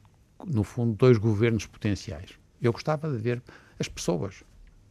no 0.47 0.65
fundo, 0.65 0.95
dois 0.95 1.19
governos 1.19 1.67
potenciais. 1.67 2.31
Eu 2.63 2.73
gostava 2.73 3.11
de 3.11 3.19
ver 3.19 3.43
as 3.79 3.89
pessoas, 3.89 4.45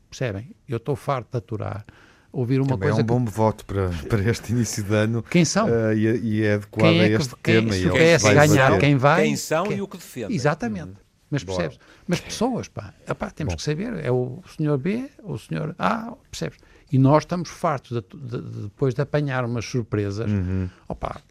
percebem? 0.10 0.54
Eu 0.68 0.78
estou 0.78 0.96
farto 0.96 1.32
de 1.32 1.38
aturar, 1.38 1.86
ouvir 2.32 2.60
uma 2.60 2.68
Também 2.70 2.90
é 2.90 2.92
coisa 2.92 3.02
um 3.02 3.06
bom 3.06 3.24
voto 3.26 3.66
para, 3.66 3.90
para 4.10 4.22
este 4.30 4.52
início 4.52 4.84
de 4.84 4.94
ano 4.94 5.24
que... 5.24 5.30
Quem 5.30 5.46
são? 5.46 5.68
eh, 5.70 5.96
e, 5.96 6.08
é- 6.08 6.18
e 6.18 6.44
é 6.44 6.54
adequado 6.56 6.82
quem 6.92 7.00
a 7.00 7.04
é 7.04 7.08
que 7.10 7.16
este 7.16 7.36
quem, 7.42 7.56
tema. 7.62 7.76
e 7.78 7.82
ele 7.84 8.18
PS 8.18 8.24
vai 8.24 8.36
ganhar, 8.36 8.70
bater. 8.72 8.80
quem 8.82 8.96
vai... 8.98 9.24
Quem 9.24 9.36
são 9.38 9.64
quem- 9.66 9.78
e 9.78 9.82
o 9.82 9.88
que 9.88 9.98
defendem. 9.98 10.36
Exatamente. 10.36 10.94
Mas 11.30 11.46
percebes? 11.46 11.80
Mas 12.06 12.20
pessoas, 12.20 12.68
pá, 12.68 12.94
Epá, 13.08 13.30
temos 13.32 13.56
que 13.56 13.62
saber, 13.62 14.04
é 14.04 14.12
o 14.12 14.42
senhor 14.58 14.78
B, 14.78 15.10
o 15.24 15.38
senhor 15.38 15.74
A, 15.80 16.14
percebes? 16.30 16.60
E 16.92 16.98
nós 17.00 17.24
estamos 17.24 17.48
fartos 17.48 17.92
de, 18.02 18.18
de- 18.20 18.42
de- 18.42 18.62
depois 18.64 18.94
de 18.94 19.02
apanhar 19.02 19.46
umas 19.46 19.64
surpresas. 19.64 20.30
Uhum. 20.30 20.70
Opa, 20.90 21.22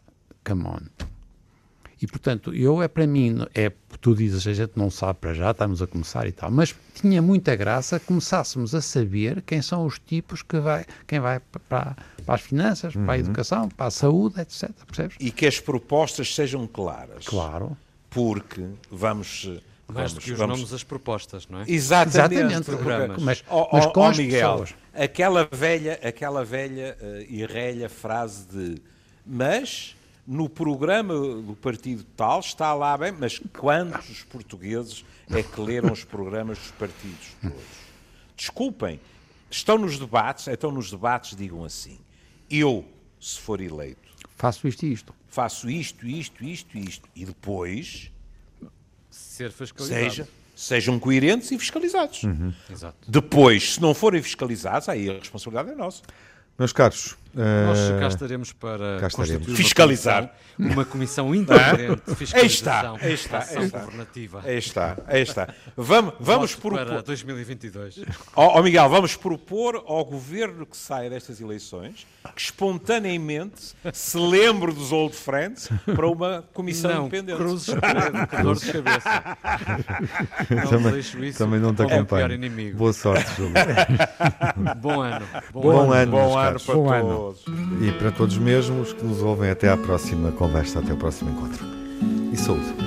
come 0.43 0.63
on. 0.65 0.79
E 2.01 2.07
portanto, 2.07 2.51
eu 2.53 2.81
é 2.81 2.87
para 2.87 3.05
mim, 3.05 3.45
é 3.53 3.71
tu 3.99 4.15
dizes, 4.15 4.47
a 4.47 4.53
gente 4.53 4.71
não 4.75 4.89
sabe 4.89 5.19
para 5.19 5.33
já, 5.35 5.51
estamos 5.51 5.81
a 5.83 5.87
começar 5.87 6.25
e 6.27 6.31
tal, 6.31 6.49
mas 6.49 6.73
tinha 6.95 7.21
muita 7.21 7.55
graça 7.55 7.99
começássemos 7.99 8.73
a 8.73 8.81
saber 8.81 9.41
quem 9.43 9.61
são 9.61 9.85
os 9.85 9.99
tipos 9.99 10.41
que 10.41 10.59
vai, 10.59 10.83
quem 11.05 11.19
vai 11.19 11.39
para, 11.69 11.95
para 12.25 12.35
as 12.35 12.41
finanças, 12.41 12.93
para 12.95 13.13
a 13.13 13.17
educação, 13.19 13.69
para 13.69 13.85
a 13.85 13.91
saúde, 13.91 14.41
etc. 14.41 14.71
Percebes? 14.87 15.15
E 15.19 15.29
que 15.29 15.45
as 15.45 15.59
propostas 15.59 16.33
sejam 16.33 16.65
claras. 16.65 17.23
Claro. 17.25 17.77
Porque 18.09 18.65
vamos. 18.89 19.45
Mais 19.87 20.11
vamos, 20.11 20.13
do 20.13 20.21
que 20.21 20.31
os 20.31 20.37
vamos- 20.39 20.57
nomes, 20.59 20.73
as 20.73 20.83
propostas, 20.83 21.47
não 21.49 21.59
é? 21.61 21.65
Exatamente. 21.67 22.33
Exatamente. 22.41 22.65
Programas. 22.65 23.21
Mas, 23.21 23.43
Ó, 23.47 23.69
mas 23.73 23.85
com 23.87 23.99
ó, 24.01 24.09
as 24.09 24.17
Miguel, 24.17 24.51
pessoas. 24.51 24.73
aquela 24.93 25.47
velha, 25.51 25.99
aquela 26.03 26.43
velha 26.45 26.97
eh, 26.99 27.25
e 27.29 27.45
relha 27.45 27.87
frase 27.89 28.45
de 28.47 28.81
mas 29.25 29.95
no 30.31 30.47
programa 30.47 31.13
do 31.13 31.57
partido 31.61 32.05
tal 32.15 32.39
está 32.39 32.73
lá 32.73 32.97
bem, 32.97 33.11
mas 33.11 33.37
quantos 33.59 34.23
portugueses 34.23 35.03
é 35.29 35.43
que 35.43 35.59
leram 35.59 35.91
os 35.91 36.05
programas 36.05 36.57
dos 36.57 36.71
partidos 36.71 37.35
todos? 37.41 37.81
Desculpem, 38.37 38.97
estão 39.49 39.77
nos 39.77 39.99
debates, 39.99 40.47
então 40.47 40.71
nos 40.71 40.89
debates 40.89 41.35
digam 41.35 41.65
assim, 41.65 41.99
eu, 42.49 42.85
se 43.19 43.37
for 43.39 43.59
eleito, 43.59 43.99
Faço 44.37 44.67
isto 44.69 44.85
e 44.85 44.93
isto. 44.93 45.13
faço 45.27 45.69
isto, 45.69 46.07
isto, 46.07 46.43
isto, 46.45 46.77
isto, 46.77 47.09
e 47.13 47.25
depois 47.25 48.09
Ser 49.09 49.51
fiscalizado. 49.51 50.01
seja, 50.09 50.27
sejam 50.55 50.97
coerentes 50.97 51.51
e 51.51 51.59
fiscalizados. 51.59 52.21
Exato. 52.69 52.97
Depois, 53.05 53.73
se 53.73 53.81
não 53.81 53.93
forem 53.93 54.21
fiscalizados, 54.23 54.87
aí 54.87 55.09
a 55.09 55.13
responsabilidade 55.19 55.71
é 55.71 55.75
nossa. 55.75 56.01
Meus 56.57 56.71
caros, 56.71 57.17
Nós 57.33 57.79
eh, 57.79 57.97
cá 57.99 58.07
estaremos 58.07 58.51
para 58.53 58.97
cá 58.99 59.07
estaremos. 59.07 59.47
Fiscalizar. 59.55 60.21
comissão- 60.23 60.41
Uma 60.73 60.85
comissão 60.85 61.33
independente 61.33 62.01
de 62.07 62.15
fiscalização 62.15 62.95
Aí 63.01 63.13
está, 63.13 63.37
aí 63.37 63.43
ação 63.43 63.63
está. 63.63 63.79
governativa. 63.79 64.41
Aí 64.45 64.57
está, 64.57 64.97
aí 65.07 65.21
está. 65.21 65.47
Vamos, 65.75 66.13
vamos 66.19 66.51
Voto 66.53 66.69
para 66.75 66.85
propor. 66.85 67.03
2022. 67.03 67.99
Ó 68.35 68.59
ó, 68.59 68.61
Miguel, 68.61 68.87
vamos 68.89 69.15
propor 69.15 69.83
ao 69.87 70.03
governo 70.05 70.65
que 70.65 70.75
saia 70.77 71.09
destas 71.09 71.39
eleições 71.41 72.05
que 72.35 72.41
espontaneamente 72.41 73.73
se 73.93 74.17
lembre 74.17 74.71
dos 74.71 74.91
old 74.91 75.15
friends 75.15 75.69
para 75.95 76.07
uma 76.07 76.43
comissão 76.53 76.91
Não, 76.91 77.07
independente. 77.07 77.37
cruzes 77.37 77.65
de 77.73 78.41
dor 78.43 78.55
de 78.55 78.71
cabeça. 78.71 79.37
Não 80.49 80.69
também, 80.69 80.91
deixo 80.91 81.23
isso 81.23 81.37
também 81.39 81.59
não 81.59 81.73
te 81.73 81.77
pior 81.77 81.91
acompanho. 81.93 82.31
inimigo. 82.33 82.77
Boa 82.77 82.93
sorte, 82.93 83.25
Júlio. 83.37 83.53
Bom 84.77 85.01
ano. 85.01 85.25
Bom, 85.51 85.61
Bom 85.61 85.91
ano, 85.91 86.11
Bom 86.11 86.17
meus 86.33 86.35
ano 86.35 86.59
para 86.59 86.75
Bom 86.75 86.91
ano. 86.91 87.20
Todos. 87.21 87.43
E 87.81 87.91
para 87.91 88.11
todos 88.11 88.37
mesmos 88.37 88.93
que 88.93 89.03
nos 89.03 89.21
ouvem, 89.21 89.51
até 89.51 89.69
à 89.69 89.77
próxima 89.77 90.31
conversa, 90.31 90.79
até 90.79 90.91
ao 90.91 90.97
próximo 90.97 91.29
encontro. 91.31 91.65
E 92.33 92.37
saúde. 92.37 92.80